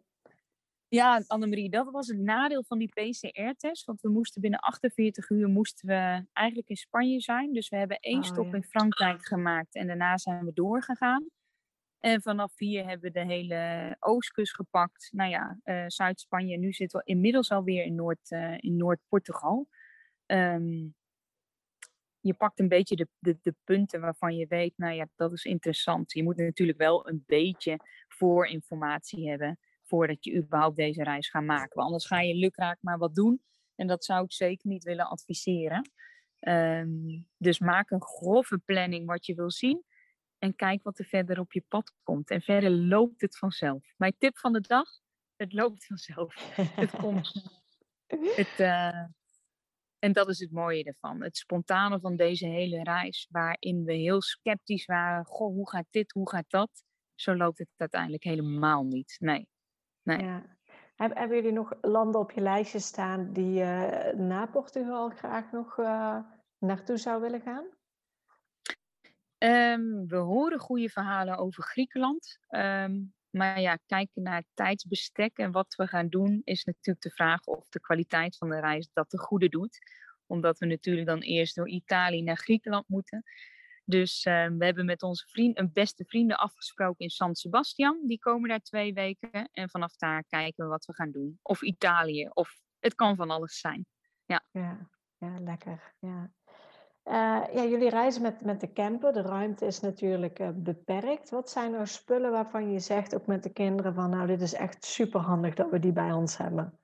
Ja, 0.88 1.22
Annemarie, 1.26 1.70
dat 1.70 1.90
was 1.90 2.06
het 2.06 2.18
nadeel 2.18 2.64
van 2.64 2.78
die 2.78 2.88
PCR-test. 2.88 3.84
Want 3.84 4.00
we 4.00 4.08
moesten 4.08 4.40
binnen 4.40 4.60
48 4.60 5.30
uur 5.30 5.48
moesten 5.48 5.88
we 5.88 6.26
eigenlijk 6.32 6.68
in 6.68 6.76
Spanje 6.76 7.20
zijn. 7.20 7.52
Dus 7.52 7.68
we 7.68 7.76
hebben 7.76 7.98
één 8.00 8.18
oh, 8.18 8.24
stop 8.24 8.54
in 8.54 8.64
Frankrijk 8.64 9.26
gemaakt 9.26 9.74
en 9.74 9.86
daarna 9.86 10.18
zijn 10.18 10.44
we 10.44 10.52
doorgegaan. 10.52 11.26
En 11.98 12.22
vanaf 12.22 12.58
hier 12.58 12.86
hebben 12.86 13.12
we 13.12 13.18
de 13.20 13.32
hele 13.32 13.96
oostkust 14.00 14.54
gepakt. 14.54 15.08
Nou 15.12 15.30
ja, 15.30 15.58
uh, 15.64 15.84
Zuid-Spanje. 15.86 16.58
Nu 16.58 16.72
zitten 16.72 16.98
we 16.98 17.04
inmiddels 17.12 17.50
alweer 17.50 17.84
in, 17.84 17.94
Noord, 17.94 18.30
uh, 18.30 18.56
in 18.58 18.76
Noord-Portugal. 18.76 19.68
Um, 20.26 20.94
je 22.24 22.34
pakt 22.34 22.60
een 22.60 22.68
beetje 22.68 22.96
de, 22.96 23.08
de, 23.18 23.38
de 23.42 23.54
punten 23.64 24.00
waarvan 24.00 24.36
je 24.36 24.46
weet, 24.46 24.72
nou 24.76 24.94
ja, 24.94 25.08
dat 25.16 25.32
is 25.32 25.44
interessant. 25.44 26.12
Je 26.12 26.22
moet 26.22 26.36
natuurlijk 26.36 26.78
wel 26.78 27.08
een 27.08 27.22
beetje 27.26 27.78
voorinformatie 28.08 29.28
hebben 29.28 29.58
voordat 29.82 30.24
je 30.24 30.36
überhaupt 30.36 30.76
deze 30.76 31.02
reis 31.02 31.28
gaat 31.28 31.42
maken. 31.42 31.74
Want 31.74 31.86
anders 31.86 32.06
ga 32.06 32.20
je 32.20 32.34
lukraak 32.34 32.78
maar 32.80 32.98
wat 32.98 33.14
doen. 33.14 33.42
En 33.74 33.86
dat 33.86 34.04
zou 34.04 34.24
ik 34.24 34.32
zeker 34.32 34.68
niet 34.68 34.84
willen 34.84 35.08
adviseren. 35.08 35.90
Um, 36.40 37.28
dus 37.36 37.58
maak 37.58 37.90
een 37.90 38.02
grove 38.02 38.58
planning 38.58 39.06
wat 39.06 39.26
je 39.26 39.34
wil 39.34 39.50
zien. 39.50 39.84
En 40.38 40.54
kijk 40.54 40.82
wat 40.82 40.98
er 40.98 41.04
verder 41.04 41.40
op 41.40 41.52
je 41.52 41.64
pad 41.68 41.92
komt. 42.02 42.30
En 42.30 42.42
verder 42.42 42.70
loopt 42.70 43.20
het 43.20 43.38
vanzelf. 43.38 43.94
Mijn 43.96 44.14
tip 44.18 44.38
van 44.38 44.52
de 44.52 44.60
dag: 44.60 44.88
het 45.36 45.52
loopt 45.52 45.86
vanzelf. 45.86 46.56
het 46.82 46.90
komt. 46.90 47.62
Het, 48.06 48.58
uh, 48.58 49.04
en 50.04 50.12
dat 50.12 50.28
is 50.28 50.38
het 50.38 50.52
mooie 50.52 50.84
ervan. 50.84 51.22
Het 51.22 51.36
spontane 51.36 52.00
van 52.00 52.16
deze 52.16 52.46
hele 52.46 52.82
reis, 52.82 53.28
waarin 53.30 53.84
we 53.84 53.92
heel 53.92 54.22
sceptisch 54.22 54.84
waren. 54.84 55.24
Goh, 55.24 55.54
hoe 55.54 55.70
gaat 55.70 55.86
dit, 55.90 56.12
hoe 56.12 56.30
gaat 56.30 56.50
dat? 56.50 56.84
Zo 57.14 57.36
loopt 57.36 57.58
het 57.58 57.68
uiteindelijk 57.76 58.24
helemaal 58.24 58.84
niet. 58.84 59.16
Nee. 59.18 59.48
Nee. 60.02 60.18
Ja. 60.18 60.56
Hebben 60.96 61.36
jullie 61.36 61.52
nog 61.52 61.72
landen 61.80 62.20
op 62.20 62.30
je 62.30 62.40
lijstje 62.40 62.78
staan 62.78 63.32
die 63.32 63.52
je 63.52 64.12
uh, 64.14 64.20
na 64.20 64.46
Portugal 64.46 65.08
graag 65.08 65.52
nog 65.52 65.78
uh, 65.78 66.18
naartoe 66.58 66.96
zou 66.96 67.20
willen 67.20 67.40
gaan? 67.40 67.64
Um, 69.38 70.06
we 70.06 70.16
horen 70.16 70.58
goede 70.58 70.88
verhalen 70.88 71.36
over 71.36 71.62
Griekenland. 71.62 72.38
Um, 72.48 73.14
maar 73.34 73.60
ja, 73.60 73.78
kijken 73.86 74.22
naar 74.22 74.36
het 74.36 74.46
tijdsbestek 74.54 75.38
en 75.38 75.52
wat 75.52 75.74
we 75.74 75.86
gaan 75.86 76.08
doen, 76.08 76.40
is 76.44 76.64
natuurlijk 76.64 77.04
de 77.04 77.10
vraag 77.10 77.44
of 77.44 77.68
de 77.68 77.80
kwaliteit 77.80 78.36
van 78.36 78.48
de 78.48 78.60
reis 78.60 78.88
dat 78.92 79.10
de 79.10 79.18
goede 79.18 79.48
doet. 79.48 79.78
Omdat 80.26 80.58
we 80.58 80.66
natuurlijk 80.66 81.06
dan 81.06 81.20
eerst 81.20 81.54
door 81.54 81.68
Italië 81.68 82.22
naar 82.22 82.36
Griekenland 82.36 82.88
moeten. 82.88 83.22
Dus 83.84 84.24
uh, 84.24 84.46
we 84.46 84.64
hebben 84.64 84.84
met 84.84 85.02
onze 85.02 85.26
vriend, 85.26 85.58
een 85.58 85.72
beste 85.72 86.04
vrienden 86.04 86.38
afgesproken 86.38 87.04
in 87.04 87.10
San 87.10 87.34
Sebastian. 87.34 88.00
Die 88.06 88.18
komen 88.18 88.48
daar 88.48 88.60
twee 88.60 88.92
weken. 88.92 89.48
En 89.52 89.70
vanaf 89.70 89.96
daar 89.96 90.24
kijken 90.28 90.64
we 90.64 90.70
wat 90.70 90.84
we 90.84 90.94
gaan 90.94 91.10
doen. 91.10 91.38
Of 91.42 91.62
Italië, 91.62 92.28
of 92.28 92.60
het 92.78 92.94
kan 92.94 93.16
van 93.16 93.30
alles 93.30 93.58
zijn. 93.58 93.86
Ja, 94.24 94.44
ja, 94.50 94.88
ja 95.18 95.40
lekker. 95.40 95.94
Ja. 95.98 96.32
Uh, 97.08 97.14
ja, 97.52 97.64
jullie 97.64 97.88
reizen 97.88 98.22
met, 98.22 98.40
met 98.40 98.60
de 98.60 98.72
camper. 98.72 99.12
De 99.12 99.22
ruimte 99.22 99.66
is 99.66 99.80
natuurlijk 99.80 100.38
uh, 100.38 100.48
beperkt. 100.54 101.30
Wat 101.30 101.50
zijn 101.50 101.70
nou 101.70 101.86
spullen 101.86 102.30
waarvan 102.30 102.72
je 102.72 102.78
zegt, 102.78 103.14
ook 103.14 103.26
met 103.26 103.42
de 103.42 103.52
kinderen, 103.52 103.94
van 103.94 104.10
nou, 104.10 104.26
dit 104.26 104.40
is 104.40 104.54
echt 104.54 104.84
super 104.84 105.20
handig 105.20 105.54
dat 105.54 105.70
we 105.70 105.78
die 105.78 105.92
bij 105.92 106.12
ons 106.12 106.36
hebben? 106.36 106.78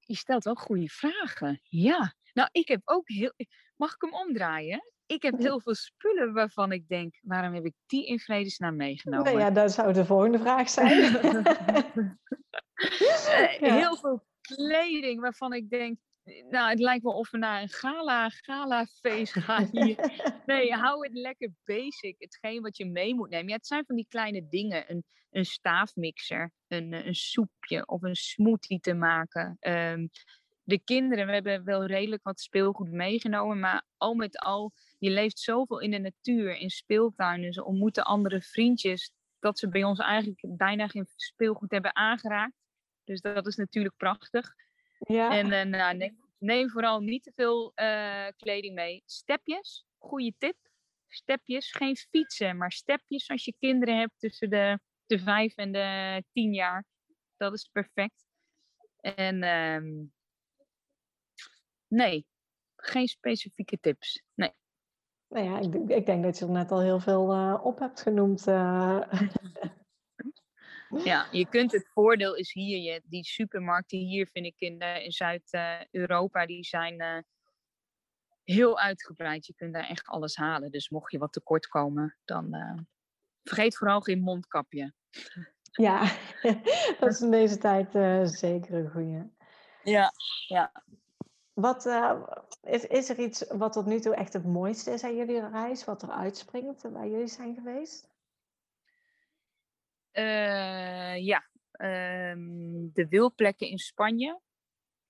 Je 0.00 0.16
stelt 0.16 0.48
ook 0.48 0.60
goede 0.60 0.88
vragen. 0.88 1.60
Ja, 1.62 2.14
nou, 2.32 2.48
ik 2.52 2.68
heb 2.68 2.80
ook 2.84 3.08
heel. 3.08 3.32
Mag 3.76 3.94
ik 3.94 4.00
hem 4.00 4.14
omdraaien? 4.14 4.92
Ik 5.06 5.22
heb 5.22 5.38
heel 5.38 5.60
veel 5.60 5.74
spullen 5.74 6.32
waarvan 6.32 6.72
ik 6.72 6.88
denk, 6.88 7.18
waarom 7.22 7.54
heb 7.54 7.64
ik 7.64 7.74
die 7.86 8.06
in 8.06 8.18
vredesnaam 8.18 8.76
meegenomen? 8.76 9.24
Nou 9.24 9.38
ja, 9.38 9.50
dat 9.50 9.72
zou 9.72 9.92
de 9.92 10.04
volgende 10.04 10.38
vraag 10.38 10.68
zijn. 10.68 10.98
Eh, 13.60 13.74
heel 13.74 13.96
veel 13.96 14.26
kleding 14.40 15.20
waarvan 15.20 15.52
ik 15.52 15.70
denk, 15.70 15.98
nou, 16.50 16.70
het 16.70 16.78
lijkt 16.78 17.04
wel 17.04 17.12
of 17.12 17.30
we 17.30 17.38
naar 17.38 17.62
een 17.62 17.68
gala, 17.68 18.28
gala 18.28 18.86
feest 18.86 19.32
gaan 19.32 19.68
hier. 19.72 20.12
Nee, 20.46 20.72
hou 20.84 21.06
het 21.06 21.16
lekker 21.16 21.50
basic. 21.64 22.14
Hetgeen 22.18 22.62
wat 22.62 22.76
je 22.76 22.86
mee 22.86 23.14
moet 23.14 23.30
nemen. 23.30 23.48
Ja, 23.48 23.54
het 23.54 23.66
zijn 23.66 23.84
van 23.86 23.96
die 23.96 24.06
kleine 24.08 24.48
dingen. 24.48 24.90
Een, 24.90 25.04
een 25.30 25.44
staafmixer, 25.44 26.52
een, 26.68 26.92
een 26.92 27.14
soepje 27.14 27.86
of 27.86 28.02
een 28.02 28.16
smoothie 28.16 28.80
te 28.80 28.94
maken. 28.94 29.56
Um, 29.60 30.10
de 30.62 30.78
kinderen, 30.78 31.26
we 31.26 31.32
hebben 31.32 31.64
wel 31.64 31.86
redelijk 31.86 32.22
wat 32.22 32.40
speelgoed 32.40 32.90
meegenomen, 32.90 33.60
maar 33.60 33.84
al 33.96 34.14
met 34.14 34.38
al, 34.38 34.72
je 34.98 35.10
leeft 35.10 35.38
zoveel 35.38 35.78
in 35.80 35.90
de 35.90 35.98
natuur, 35.98 36.56
in 36.56 36.70
speeltuinen, 36.70 37.52
ze 37.52 37.64
ontmoeten 37.64 38.04
andere 38.04 38.42
vriendjes, 38.42 39.12
dat 39.38 39.58
ze 39.58 39.68
bij 39.68 39.84
ons 39.84 39.98
eigenlijk 39.98 40.40
bijna 40.48 40.86
geen 40.88 41.06
speelgoed 41.16 41.70
hebben 41.70 41.96
aangeraakt. 41.96 42.54
Dus 43.04 43.20
dat 43.20 43.46
is 43.46 43.56
natuurlijk 43.56 43.96
prachtig. 43.96 44.54
Ja. 45.00 45.30
En 45.30 45.46
uh, 45.46 45.78
nou, 45.78 45.96
neem, 45.96 46.18
neem, 46.38 46.70
vooral 46.70 47.00
niet 47.00 47.22
te 47.22 47.32
veel 47.34 47.72
uh, 47.74 48.26
kleding 48.36 48.74
mee. 48.74 49.02
Stepjes, 49.06 49.86
goede 49.98 50.34
tip. 50.38 50.56
Stepjes, 51.08 51.72
geen 51.72 51.96
fietsen, 51.96 52.56
maar 52.56 52.72
stepjes 52.72 53.28
als 53.28 53.44
je 53.44 53.54
kinderen 53.58 53.98
hebt 53.98 54.14
tussen 54.18 54.50
de, 54.50 54.80
de 55.06 55.18
vijf 55.18 55.54
en 55.54 55.72
de 55.72 56.24
tien 56.32 56.54
jaar. 56.54 56.84
Dat 57.36 57.52
is 57.52 57.68
perfect. 57.72 58.24
En 59.00 59.42
um, 59.42 60.12
Nee, 61.90 62.26
geen 62.76 63.08
specifieke 63.08 63.78
tips. 63.80 64.22
Nee. 64.34 64.52
Nou 65.28 65.44
ja, 65.44 65.58
ik, 65.58 65.74
ik 65.74 66.06
denk 66.06 66.22
dat 66.22 66.38
je 66.38 66.44
er 66.44 66.50
net 66.50 66.70
al 66.70 66.80
heel 66.80 67.00
veel 67.00 67.34
uh, 67.34 67.60
op 67.62 67.78
hebt 67.78 68.00
genoemd. 68.00 68.44
Ja, 70.98 71.26
je 71.30 71.48
kunt 71.48 71.72
het 71.72 71.88
voordeel 71.92 72.34
is 72.34 72.52
hier, 72.52 72.78
je, 72.78 73.02
die 73.04 73.24
supermarkten 73.24 73.98
hier 73.98 74.26
vind 74.26 74.46
ik 74.46 74.54
in, 74.58 74.82
uh, 74.82 75.04
in 75.04 75.12
Zuid-Europa, 75.12 76.46
die 76.46 76.64
zijn 76.64 77.02
uh, 77.02 77.18
heel 78.44 78.78
uitgebreid. 78.78 79.46
Je 79.46 79.54
kunt 79.54 79.74
daar 79.74 79.88
echt 79.88 80.06
alles 80.06 80.36
halen. 80.36 80.70
Dus 80.70 80.88
mocht 80.88 81.12
je 81.12 81.18
wat 81.18 81.32
tekort 81.32 81.66
komen, 81.66 82.16
dan 82.24 82.54
uh, 82.54 82.78
vergeet 83.42 83.76
vooral 83.76 84.00
geen 84.00 84.20
mondkapje. 84.20 84.92
Ja, 85.72 86.12
dat 87.00 87.08
is 87.10 87.20
in 87.20 87.30
deze 87.30 87.58
tijd 87.58 87.90
zeker 88.30 88.74
een 88.74 88.90
goede. 88.90 89.30
Ja, 89.82 90.12
ja. 90.46 90.72
Wat, 91.52 91.86
is, 92.62 92.86
is 92.86 93.08
er 93.08 93.18
iets 93.18 93.44
wat 93.48 93.72
tot 93.72 93.86
nu 93.86 94.00
toe 94.00 94.14
echt 94.14 94.32
het 94.32 94.44
mooiste 94.44 94.90
is 94.90 95.04
aan 95.04 95.16
jullie 95.16 95.48
reis? 95.48 95.84
Wat 95.84 96.02
er 96.02 96.10
uitspringt 96.10 96.82
waar 96.82 97.08
jullie 97.08 97.26
zijn 97.26 97.54
geweest? 97.54 98.09
Uh, 100.12 101.16
ja, 101.16 101.50
um, 101.72 102.90
de 102.92 103.06
wilplekken 103.08 103.68
in 103.68 103.78
Spanje. 103.78 104.40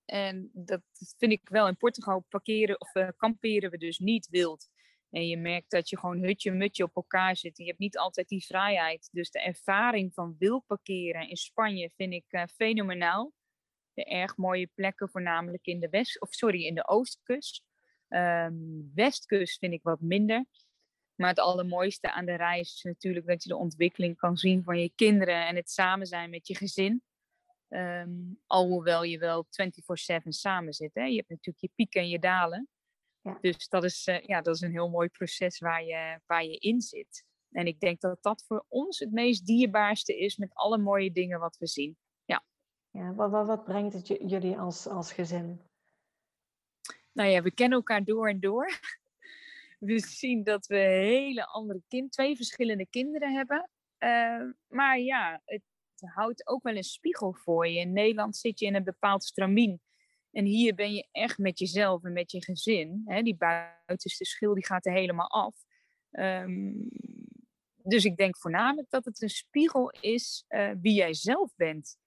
En 0.04 0.50
dat 0.52 0.82
vind 1.18 1.32
ik 1.32 1.48
wel. 1.48 1.68
In 1.68 1.76
Portugal 1.76 2.24
parkeren 2.28 2.80
of 2.80 2.94
uh, 2.94 3.08
kamperen 3.16 3.70
we 3.70 3.78
dus 3.78 3.98
niet 3.98 4.28
wild. 4.28 4.68
En 5.10 5.26
je 5.26 5.36
merkt 5.36 5.70
dat 5.70 5.88
je 5.88 5.98
gewoon 5.98 6.22
hutje 6.22 6.50
mutje 6.50 6.84
op 6.84 6.96
elkaar 6.96 7.36
zit. 7.36 7.58
En 7.58 7.64
je 7.64 7.70
hebt 7.70 7.82
niet 7.82 7.98
altijd 7.98 8.28
die 8.28 8.44
vrijheid. 8.44 9.08
Dus 9.12 9.30
de 9.30 9.40
ervaring 9.40 10.14
van 10.14 10.36
wild 10.38 10.66
parkeren 10.66 11.28
in 11.28 11.36
Spanje 11.36 11.90
vind 11.96 12.12
ik 12.12 12.24
uh, 12.28 12.42
fenomenaal. 12.54 13.32
De 13.94 14.04
erg 14.04 14.36
mooie 14.36 14.70
plekken, 14.74 15.10
voornamelijk 15.10 15.66
in 15.66 15.80
de 15.80 15.88
west, 15.88 16.20
of 16.20 16.32
sorry, 16.32 16.64
in 16.64 16.74
de 16.74 16.88
oostkust. 16.88 17.62
Um, 18.08 18.90
westkust 18.94 19.58
vind 19.58 19.72
ik 19.72 19.82
wat 19.82 20.00
minder. 20.00 20.44
Maar 21.20 21.28
het 21.28 21.38
allermooiste 21.38 22.12
aan 22.12 22.24
de 22.24 22.37
reis 22.37 22.74
is 22.74 22.83
natuurlijk 22.83 23.26
dat 23.26 23.42
je 23.42 23.48
de 23.48 23.56
ontwikkeling 23.56 24.16
kan 24.16 24.37
zien 24.37 24.62
van 24.62 24.80
je 24.80 24.92
kinderen 24.94 25.46
en 25.46 25.56
het 25.56 25.70
samen 25.70 26.06
zijn 26.06 26.30
met 26.30 26.46
je 26.46 26.56
gezin. 26.56 27.02
Um, 27.68 28.40
alhoewel 28.46 29.02
je 29.02 29.18
wel 29.18 29.46
24-7 29.46 29.48
samen 30.28 30.72
zit. 30.72 30.94
Hè? 30.94 31.04
Je 31.04 31.16
hebt 31.16 31.28
natuurlijk 31.28 31.61
je 31.61 31.70
pieken 31.74 32.00
en 32.00 32.09
je 32.09 32.18
dalen. 32.18 32.68
Ja. 33.20 33.38
Dus 33.40 33.68
dat 33.68 33.85
is, 33.85 34.06
uh, 34.06 34.20
ja, 34.20 34.40
dat 34.40 34.54
is 34.54 34.61
een 34.61 34.70
heel 34.70 34.88
mooi 34.88 35.09
proces 35.09 35.59
waar 35.59 35.85
je, 35.85 36.20
waar 36.26 36.44
je 36.44 36.56
in 36.56 36.80
zit. 36.80 37.24
En 37.50 37.66
ik 37.66 37.80
denk 37.80 38.00
dat 38.00 38.22
dat 38.22 38.44
voor 38.46 38.64
ons 38.68 38.98
het 38.98 39.12
meest 39.12 39.46
dierbaarste 39.46 40.18
is 40.18 40.37
met 40.37 40.54
alle 40.54 40.78
mooie 40.78 41.12
dingen 41.12 41.40
wat 41.40 41.56
we 41.56 41.66
zien. 41.66 41.96
Ja, 42.24 42.44
ja 42.90 43.14
wat, 43.14 43.30
wat, 43.30 43.46
wat 43.46 43.64
brengt 43.64 43.92
het 43.92 44.06
jullie 44.06 44.59
als, 44.59 44.87
als 44.87 45.12
gezin? 45.12 45.61
Nou 47.12 47.28
ja, 47.28 47.42
we 47.42 47.50
kennen 47.50 47.78
elkaar 47.78 48.04
door 48.04 48.28
en 48.28 48.40
door 48.40 48.78
we 49.81 49.99
zien 49.99 50.45
dat 50.45 50.66
we 50.66 50.77
hele 50.77 51.47
andere 51.47 51.83
kind, 51.88 52.12
twee 52.12 52.37
verschillende 52.37 52.87
kinderen 52.87 53.35
hebben. 53.35 53.71
Uh, 53.99 54.53
maar 54.69 54.99
ja, 54.99 55.43
het 55.45 55.62
houdt 55.97 56.47
ook 56.47 56.62
wel 56.62 56.77
een 56.77 56.83
spiegel 56.83 57.35
voor 57.35 57.69
je. 57.69 57.79
In 57.79 57.93
Nederland 57.93 58.37
zit 58.37 58.59
je 58.59 58.66
in 58.66 58.75
een 58.75 58.85
bepaald 58.85 59.25
stramien. 59.25 59.81
En 60.31 60.45
hier 60.45 60.75
ben 60.75 60.93
je 60.93 61.09
echt 61.11 61.38
met 61.38 61.59
jezelf 61.59 62.05
en 62.05 62.12
met 62.12 62.31
je 62.31 62.45
gezin. 62.45 63.03
Hè? 63.05 63.23
Die 63.23 63.37
buitenste 63.37 64.25
schil 64.25 64.55
die 64.55 64.66
gaat 64.66 64.87
er 64.87 64.93
helemaal 64.93 65.31
af. 65.31 65.57
Um, 66.11 66.90
dus 67.83 68.05
ik 68.05 68.16
denk 68.16 68.38
voornamelijk 68.38 68.90
dat 68.90 69.05
het 69.05 69.23
een 69.23 69.29
spiegel 69.29 69.90
is 69.90 70.45
uh, 70.49 70.71
wie 70.81 70.95
jij 70.95 71.14
zelf 71.14 71.55
bent. 71.57 71.99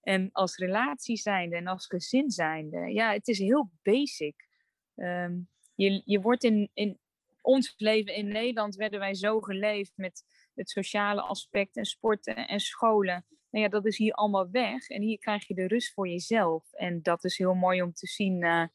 En 0.00 0.28
als 0.32 0.56
relatie 0.56 1.16
zijnde 1.16 1.56
en 1.56 1.66
als 1.66 1.86
gezin 1.86 2.30
zijnde. 2.30 2.92
Ja, 2.92 3.12
het 3.12 3.28
is 3.28 3.38
heel 3.38 3.70
basic. 3.82 4.46
Um, 4.94 5.48
je, 5.74 6.02
je 6.04 6.20
wordt 6.20 6.44
in, 6.44 6.70
in, 6.74 6.98
ons 7.46 7.74
leven 7.76 8.14
in 8.14 8.28
Nederland 8.28 8.74
werden 8.74 8.98
wij 9.00 9.14
zo 9.14 9.40
geleefd 9.40 9.92
met 9.96 10.24
het 10.54 10.70
sociale 10.70 11.20
aspect 11.20 11.76
en 11.76 11.84
sporten 11.84 12.36
en 12.48 12.60
scholen. 12.60 13.26
Nou 13.50 13.64
ja, 13.64 13.70
dat 13.70 13.86
is 13.86 13.98
hier 13.98 14.12
allemaal 14.12 14.50
weg. 14.50 14.88
En 14.88 15.02
hier 15.02 15.18
krijg 15.18 15.46
je 15.46 15.54
de 15.54 15.66
rust 15.66 15.92
voor 15.92 16.08
jezelf. 16.08 16.72
En 16.72 17.02
dat 17.02 17.24
is 17.24 17.38
heel 17.38 17.54
mooi 17.54 17.82
om 17.82 17.92
te 17.92 18.06
zien. 18.06 18.42
Uh, 18.42 18.66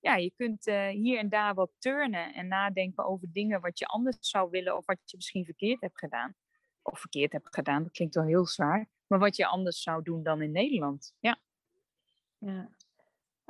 ja, 0.00 0.16
je 0.16 0.32
kunt 0.36 0.66
uh, 0.66 0.88
hier 0.88 1.18
en 1.18 1.28
daar 1.28 1.54
wat 1.54 1.70
turnen 1.78 2.34
en 2.34 2.48
nadenken 2.48 3.04
over 3.04 3.28
dingen 3.32 3.60
wat 3.60 3.78
je 3.78 3.86
anders 3.86 4.16
zou 4.20 4.50
willen 4.50 4.76
of 4.76 4.86
wat 4.86 4.98
je 5.04 5.16
misschien 5.16 5.44
verkeerd 5.44 5.80
hebt 5.80 5.98
gedaan. 5.98 6.34
Of 6.82 7.00
verkeerd 7.00 7.32
hebt 7.32 7.54
gedaan, 7.54 7.82
dat 7.82 7.92
klinkt 7.92 8.14
wel 8.14 8.24
heel 8.24 8.46
zwaar. 8.46 8.88
Maar 9.06 9.18
wat 9.18 9.36
je 9.36 9.46
anders 9.46 9.82
zou 9.82 10.02
doen 10.02 10.22
dan 10.22 10.42
in 10.42 10.52
Nederland. 10.52 11.14
Ja. 11.20 11.40
Ja, 12.38 12.70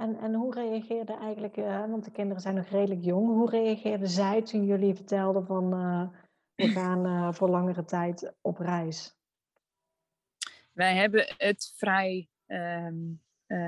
en, 0.01 0.19
en 0.19 0.35
hoe 0.35 0.55
reageerde 0.55 1.13
eigenlijk, 1.15 1.57
uh, 1.57 1.87
want 1.87 2.05
de 2.05 2.11
kinderen 2.11 2.43
zijn 2.43 2.55
nog 2.55 2.69
redelijk 2.69 3.05
jong, 3.05 3.27
hoe 3.27 3.51
reageerden 3.51 4.09
zij 4.09 4.43
toen 4.43 4.65
jullie 4.65 4.95
vertelden 4.95 5.47
van 5.47 5.75
uh, 5.75 6.09
we 6.55 6.69
gaan 6.69 7.07
uh, 7.07 7.33
voor 7.33 7.49
langere 7.49 7.85
tijd 7.85 8.35
op 8.41 8.59
reis? 8.59 9.19
Wij 10.73 10.97
hebben 10.97 11.35
het 11.37 11.73
vrij 11.77 12.29
um, 12.47 13.23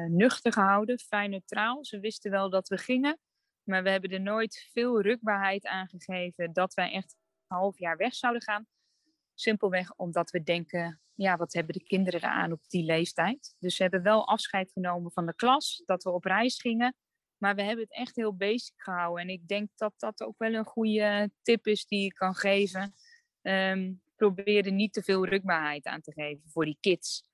nuchter 0.08 0.52
gehouden, 0.52 0.98
vrij 0.98 1.28
neutraal. 1.28 1.84
Ze 1.84 2.00
wisten 2.00 2.30
wel 2.30 2.50
dat 2.50 2.68
we 2.68 2.78
gingen, 2.78 3.18
maar 3.62 3.82
we 3.82 3.90
hebben 3.90 4.10
er 4.10 4.20
nooit 4.20 4.68
veel 4.72 5.00
rukbaarheid 5.00 5.66
aan 5.66 5.88
gegeven 5.88 6.52
dat 6.52 6.74
wij 6.74 6.92
echt 6.92 7.16
een 7.46 7.56
half 7.56 7.78
jaar 7.78 7.96
weg 7.96 8.14
zouden 8.14 8.42
gaan. 8.42 8.66
Simpelweg 9.34 9.94
omdat 9.96 10.30
we 10.30 10.42
denken, 10.42 11.00
ja, 11.14 11.36
wat 11.36 11.52
hebben 11.52 11.74
de 11.74 11.82
kinderen 11.82 12.20
eraan 12.20 12.52
op 12.52 12.68
die 12.68 12.84
leeftijd? 12.84 13.54
Dus 13.58 13.76
we 13.76 13.82
hebben 13.82 14.02
wel 14.02 14.26
afscheid 14.26 14.72
genomen 14.72 15.12
van 15.12 15.26
de 15.26 15.34
klas, 15.34 15.82
dat 15.84 16.02
we 16.02 16.10
op 16.10 16.24
reis 16.24 16.60
gingen. 16.60 16.96
Maar 17.36 17.54
we 17.54 17.62
hebben 17.62 17.84
het 17.84 17.94
echt 17.94 18.16
heel 18.16 18.36
basic 18.36 18.74
gehouden. 18.76 19.22
En 19.22 19.28
ik 19.30 19.48
denk 19.48 19.70
dat 19.74 19.94
dat 19.96 20.22
ook 20.22 20.38
wel 20.38 20.54
een 20.54 20.64
goede 20.64 21.30
tip 21.42 21.66
is 21.66 21.86
die 21.86 22.04
ik 22.04 22.14
kan 22.14 22.34
geven. 22.34 22.94
Um, 23.42 24.02
probeer 24.16 24.66
er 24.66 24.72
niet 24.72 24.92
te 24.92 25.02
veel 25.02 25.26
rukbaarheid 25.26 25.86
aan 25.86 26.00
te 26.00 26.12
geven 26.12 26.50
voor 26.50 26.64
die 26.64 26.76
kids. 26.80 27.24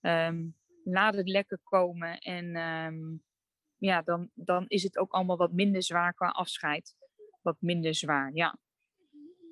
Um, 0.00 0.56
laat 0.84 1.14
het 1.14 1.28
lekker 1.28 1.58
komen. 1.62 2.18
En 2.18 2.56
um, 2.56 3.22
ja, 3.76 4.02
dan, 4.02 4.30
dan 4.34 4.64
is 4.68 4.82
het 4.82 4.98
ook 4.98 5.12
allemaal 5.12 5.36
wat 5.36 5.52
minder 5.52 5.82
zwaar 5.82 6.14
qua 6.14 6.28
afscheid. 6.28 6.96
Wat 7.42 7.56
minder 7.60 7.94
zwaar, 7.94 8.30
ja. 8.34 8.58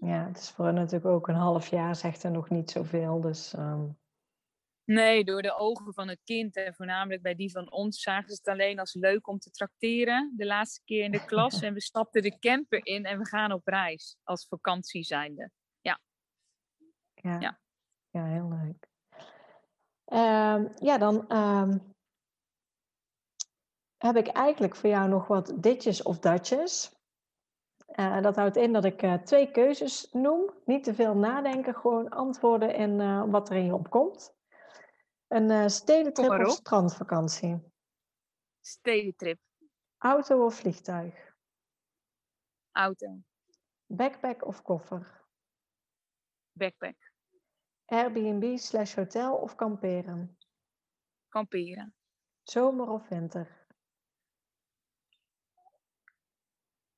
Ja, 0.05 0.27
het 0.27 0.39
is 0.39 0.51
voor 0.51 0.65
hen 0.65 0.75
natuurlijk 0.75 1.07
ook 1.07 1.29
een 1.29 1.35
half 1.35 1.69
jaar, 1.69 1.97
zegt 1.97 2.23
er 2.23 2.31
nog 2.31 2.51
niet 2.51 2.71
zoveel. 2.71 3.21
Dus, 3.21 3.53
um... 3.57 3.99
Nee, 4.85 5.25
door 5.25 5.43
de 5.43 5.57
ogen 5.57 5.95
van 5.95 6.09
het 6.09 6.21
kind 6.25 6.57
en 6.57 6.75
voornamelijk 6.75 7.23
bij 7.23 7.35
die 7.35 7.51
van 7.51 7.73
ons 7.73 8.01
zagen 8.01 8.29
ze 8.29 8.35
het 8.35 8.49
alleen 8.49 8.79
als 8.79 8.95
leuk 8.95 9.29
om 9.29 9.39
te 9.39 9.51
trakteren. 9.51 10.33
De 10.37 10.47
laatste 10.47 10.81
keer 10.85 11.05
in 11.05 11.11
de 11.11 11.25
klas 11.25 11.61
en 11.63 11.75
we 11.75 11.81
stapten 11.81 12.23
de 12.23 12.39
camper 12.39 12.87
in 12.87 13.05
en 13.05 13.19
we 13.19 13.27
gaan 13.27 13.53
op 13.53 13.67
reis 13.67 14.17
als 14.23 14.47
vakantie 14.49 15.03
zijnde. 15.03 15.51
Ja. 15.81 16.01
Ja, 17.15 17.41
ja. 17.41 17.61
ja 18.11 18.25
heel 18.25 18.49
leuk. 18.49 18.89
Um, 20.07 20.73
ja, 20.77 20.99
dan 20.99 21.37
um, 21.37 21.95
heb 23.97 24.17
ik 24.17 24.27
eigenlijk 24.27 24.77
voor 24.77 24.91
jou 24.91 25.09
nog 25.09 25.27
wat 25.27 25.53
ditjes 25.57 26.03
of 26.03 26.19
datjes. 26.19 26.94
Uh, 27.87 28.21
dat 28.23 28.37
houdt 28.37 28.57
in 28.57 28.73
dat 28.73 28.85
ik 28.85 29.03
uh, 29.03 29.15
twee 29.15 29.51
keuzes 29.51 30.09
noem. 30.13 30.51
Niet 30.65 30.85
te 30.85 30.95
veel 30.95 31.17
nadenken, 31.17 31.75
gewoon 31.75 32.09
antwoorden 32.09 32.75
en 32.75 33.01
uh, 33.01 33.25
wat 33.31 33.51
er 33.51 33.57
in 33.57 33.65
je 33.65 33.75
opkomt. 33.75 34.37
Een 35.29 35.71
stedentrip 35.71 36.47
of 36.47 36.53
strandvakantie? 36.53 37.73
Stedentrip. 38.61 39.39
Auto 39.99 40.45
of 40.45 40.55
vliegtuig? 40.55 41.35
Auto. 42.73 43.19
Backpack 43.87 44.47
of 44.47 44.63
koffer? 44.63 45.25
Backpack. 46.53 47.13
Airbnb 47.85 48.57
slash 48.57 48.95
hotel 48.95 49.37
of 49.37 49.55
kamperen? 49.55 50.39
Kamperen. 51.29 51.95
Zomer 52.43 52.89
of 52.89 53.09
winter? 53.09 53.64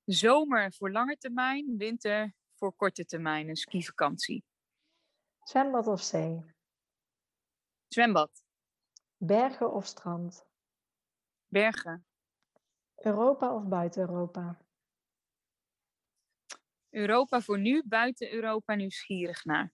Zomer 0.07 0.73
voor 0.73 0.91
lange 0.91 1.17
termijn, 1.17 1.77
winter 1.77 2.35
voor 2.55 2.75
korte 2.75 3.05
termijn, 3.05 3.49
een 3.49 3.57
skivakantie. 3.57 4.45
Zwembad 5.43 5.87
of 5.87 6.03
zee? 6.03 6.45
Zwembad. 7.89 8.43
Bergen 9.17 9.73
of 9.73 9.87
strand? 9.87 10.47
Bergen. 11.47 12.07
Europa 12.95 13.55
of 13.55 13.69
buiten 13.69 14.01
Europa? 14.01 14.65
Europa 16.91 17.41
voor 17.41 17.59
nu, 17.59 17.83
buiten 17.87 18.33
Europa 18.33 18.75
nieuwsgierig 18.75 19.45
naar. 19.45 19.73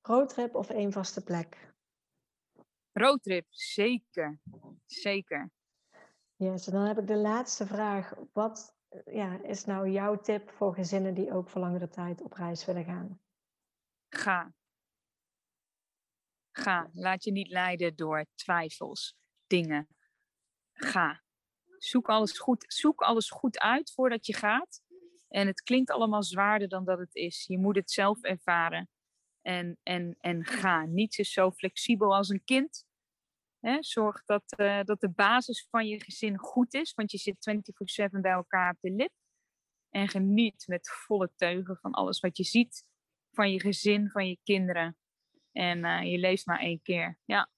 Roadtrip 0.00 0.54
of 0.54 0.70
één 0.70 0.92
vaste 0.92 1.22
plek? 1.22 1.74
Roadtrip, 2.92 3.46
zeker. 3.50 4.40
Zeker. 4.86 5.50
Yes, 6.36 6.66
en 6.66 6.72
dan 6.72 6.86
heb 6.86 6.98
ik 6.98 7.06
de 7.06 7.16
laatste 7.16 7.66
vraag. 7.66 8.14
Wat 8.32 8.76
ja, 9.04 9.42
is 9.42 9.64
nou 9.64 9.90
jouw 9.90 10.20
tip 10.20 10.50
voor 10.50 10.74
gezinnen 10.74 11.14
die 11.14 11.32
ook 11.32 11.48
voor 11.48 11.60
langere 11.60 11.88
tijd 11.88 12.22
op 12.22 12.32
reis 12.32 12.64
willen 12.64 12.84
gaan? 12.84 13.20
Ga. 14.08 14.54
Ga. 16.50 16.90
Laat 16.92 17.24
je 17.24 17.32
niet 17.32 17.48
leiden 17.48 17.96
door 17.96 18.26
twijfels, 18.34 19.16
dingen. 19.46 19.88
Ga. 20.72 21.22
Zoek 21.78 22.08
alles 22.08 22.38
goed, 22.38 22.64
zoek 22.68 23.00
alles 23.00 23.30
goed 23.30 23.58
uit 23.58 23.92
voordat 23.92 24.26
je 24.26 24.34
gaat. 24.34 24.82
En 25.28 25.46
het 25.46 25.62
klinkt 25.62 25.90
allemaal 25.90 26.22
zwaarder 26.22 26.68
dan 26.68 26.84
dat 26.84 26.98
het 26.98 27.14
is. 27.14 27.44
Je 27.46 27.58
moet 27.58 27.76
het 27.76 27.90
zelf 27.90 28.22
ervaren. 28.22 28.88
En, 29.42 29.78
en, 29.82 30.16
en 30.20 30.44
ga. 30.44 30.84
Niets 30.84 31.18
is 31.18 31.32
zo 31.32 31.50
flexibel 31.50 32.14
als 32.14 32.28
een 32.28 32.44
kind. 32.44 32.84
Hè? 33.64 33.76
Zorg 33.80 34.24
dat, 34.24 34.42
uh, 34.56 34.82
dat 34.82 35.00
de 35.00 35.10
basis 35.10 35.66
van 35.70 35.86
je 35.86 36.02
gezin 36.02 36.38
goed 36.38 36.74
is, 36.74 36.94
want 36.94 37.10
je 37.10 37.18
zit 37.18 37.36
24-7 38.16 38.20
bij 38.20 38.32
elkaar 38.32 38.70
op 38.70 38.76
de 38.80 38.90
lip. 38.90 39.12
En 39.90 40.08
geniet 40.08 40.64
met 40.66 40.90
volle 40.90 41.30
teugen 41.36 41.76
van 41.76 41.92
alles 41.92 42.20
wat 42.20 42.36
je 42.36 42.44
ziet, 42.44 42.84
van 43.32 43.52
je 43.52 43.60
gezin, 43.60 44.10
van 44.10 44.28
je 44.28 44.38
kinderen. 44.42 44.96
En 45.52 45.78
uh, 45.78 46.10
je 46.10 46.18
leeft 46.18 46.46
maar 46.46 46.60
één 46.60 46.82
keer. 46.82 47.18
Ja. 47.24 47.48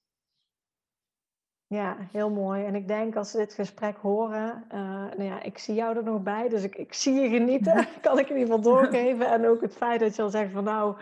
Ja, 1.66 1.96
heel 2.12 2.30
mooi. 2.30 2.64
En 2.64 2.74
ik 2.74 2.88
denk 2.88 3.16
als 3.16 3.30
ze 3.30 3.36
dit 3.36 3.54
gesprek 3.54 3.96
horen, 3.96 4.64
uh, 4.68 4.78
nou 4.90 5.22
ja, 5.22 5.42
ik 5.42 5.58
zie 5.58 5.74
jou 5.74 5.96
er 5.96 6.04
nog 6.04 6.22
bij, 6.22 6.48
dus 6.48 6.62
ik, 6.62 6.76
ik 6.76 6.94
zie 6.94 7.14
je 7.14 7.28
genieten. 7.28 7.88
kan 8.00 8.18
ik 8.18 8.28
in 8.28 8.36
ieder 8.36 8.54
geval 8.54 8.72
doorgeven. 8.72 9.30
En 9.30 9.46
ook 9.46 9.60
het 9.60 9.76
feit 9.76 10.00
dat 10.00 10.16
je 10.16 10.22
al 10.22 10.30
zegt 10.30 10.52
van 10.52 10.64
nou, 10.64 10.96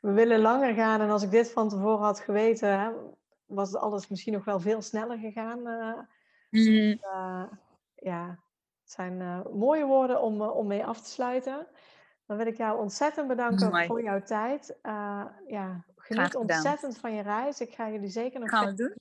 we 0.00 0.12
willen 0.12 0.40
langer 0.40 0.74
gaan. 0.74 1.00
En 1.00 1.10
als 1.10 1.22
ik 1.22 1.30
dit 1.30 1.52
van 1.52 1.68
tevoren 1.68 2.04
had 2.04 2.20
geweten, 2.20 2.94
was 3.54 3.74
alles 3.74 4.08
misschien 4.08 4.32
nog 4.32 4.44
wel 4.44 4.60
veel 4.60 4.82
sneller 4.82 5.18
gegaan. 5.18 5.58
Uh, 5.58 5.98
mm. 6.50 6.98
uh, 7.02 7.44
ja, 7.94 8.28
het 8.82 8.92
zijn 8.92 9.42
mooie 9.52 9.84
woorden 9.84 10.22
om, 10.22 10.42
om 10.42 10.66
mee 10.66 10.84
af 10.84 11.00
te 11.00 11.10
sluiten. 11.10 11.66
Dan 12.26 12.36
wil 12.36 12.46
ik 12.46 12.56
jou 12.56 12.78
ontzettend 12.78 13.28
bedanken 13.28 13.86
voor 13.86 14.02
jouw 14.02 14.22
tijd. 14.22 14.78
ja, 15.46 15.84
geniet 15.96 16.36
ontzettend 16.36 16.98
van 16.98 17.14
je 17.14 17.22
reis. 17.22 17.60
Ik 17.60 17.74
ga 17.74 17.90
jullie 17.90 18.08
zeker 18.08 18.40
nog 18.40 18.50
gaan 18.50 18.74
doen. 18.74 18.94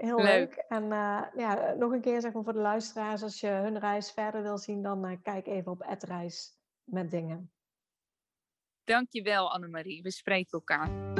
Heel 0.00 0.22
leuk. 0.22 0.64
En 0.68 0.82
uh, 0.82 1.22
ja, 1.36 1.74
nog 1.78 1.92
een 1.92 2.00
keer 2.00 2.20
zeg 2.20 2.32
maar 2.32 2.42
voor 2.44 2.52
de 2.52 2.58
luisteraars, 2.58 3.22
als 3.22 3.40
je 3.40 3.48
hun 3.48 3.78
reis 3.78 4.10
verder 4.10 4.42
wil 4.42 4.58
zien, 4.58 4.82
dan 4.82 5.06
uh, 5.06 5.16
kijk 5.22 5.46
even 5.46 5.72
op 5.72 5.84
reis 6.00 6.58
met 6.84 7.10
dingen. 7.10 7.52
Dankjewel 8.84 9.52
Annemarie, 9.52 10.02
we 10.02 10.10
spreken 10.10 10.50
elkaar. 10.50 11.19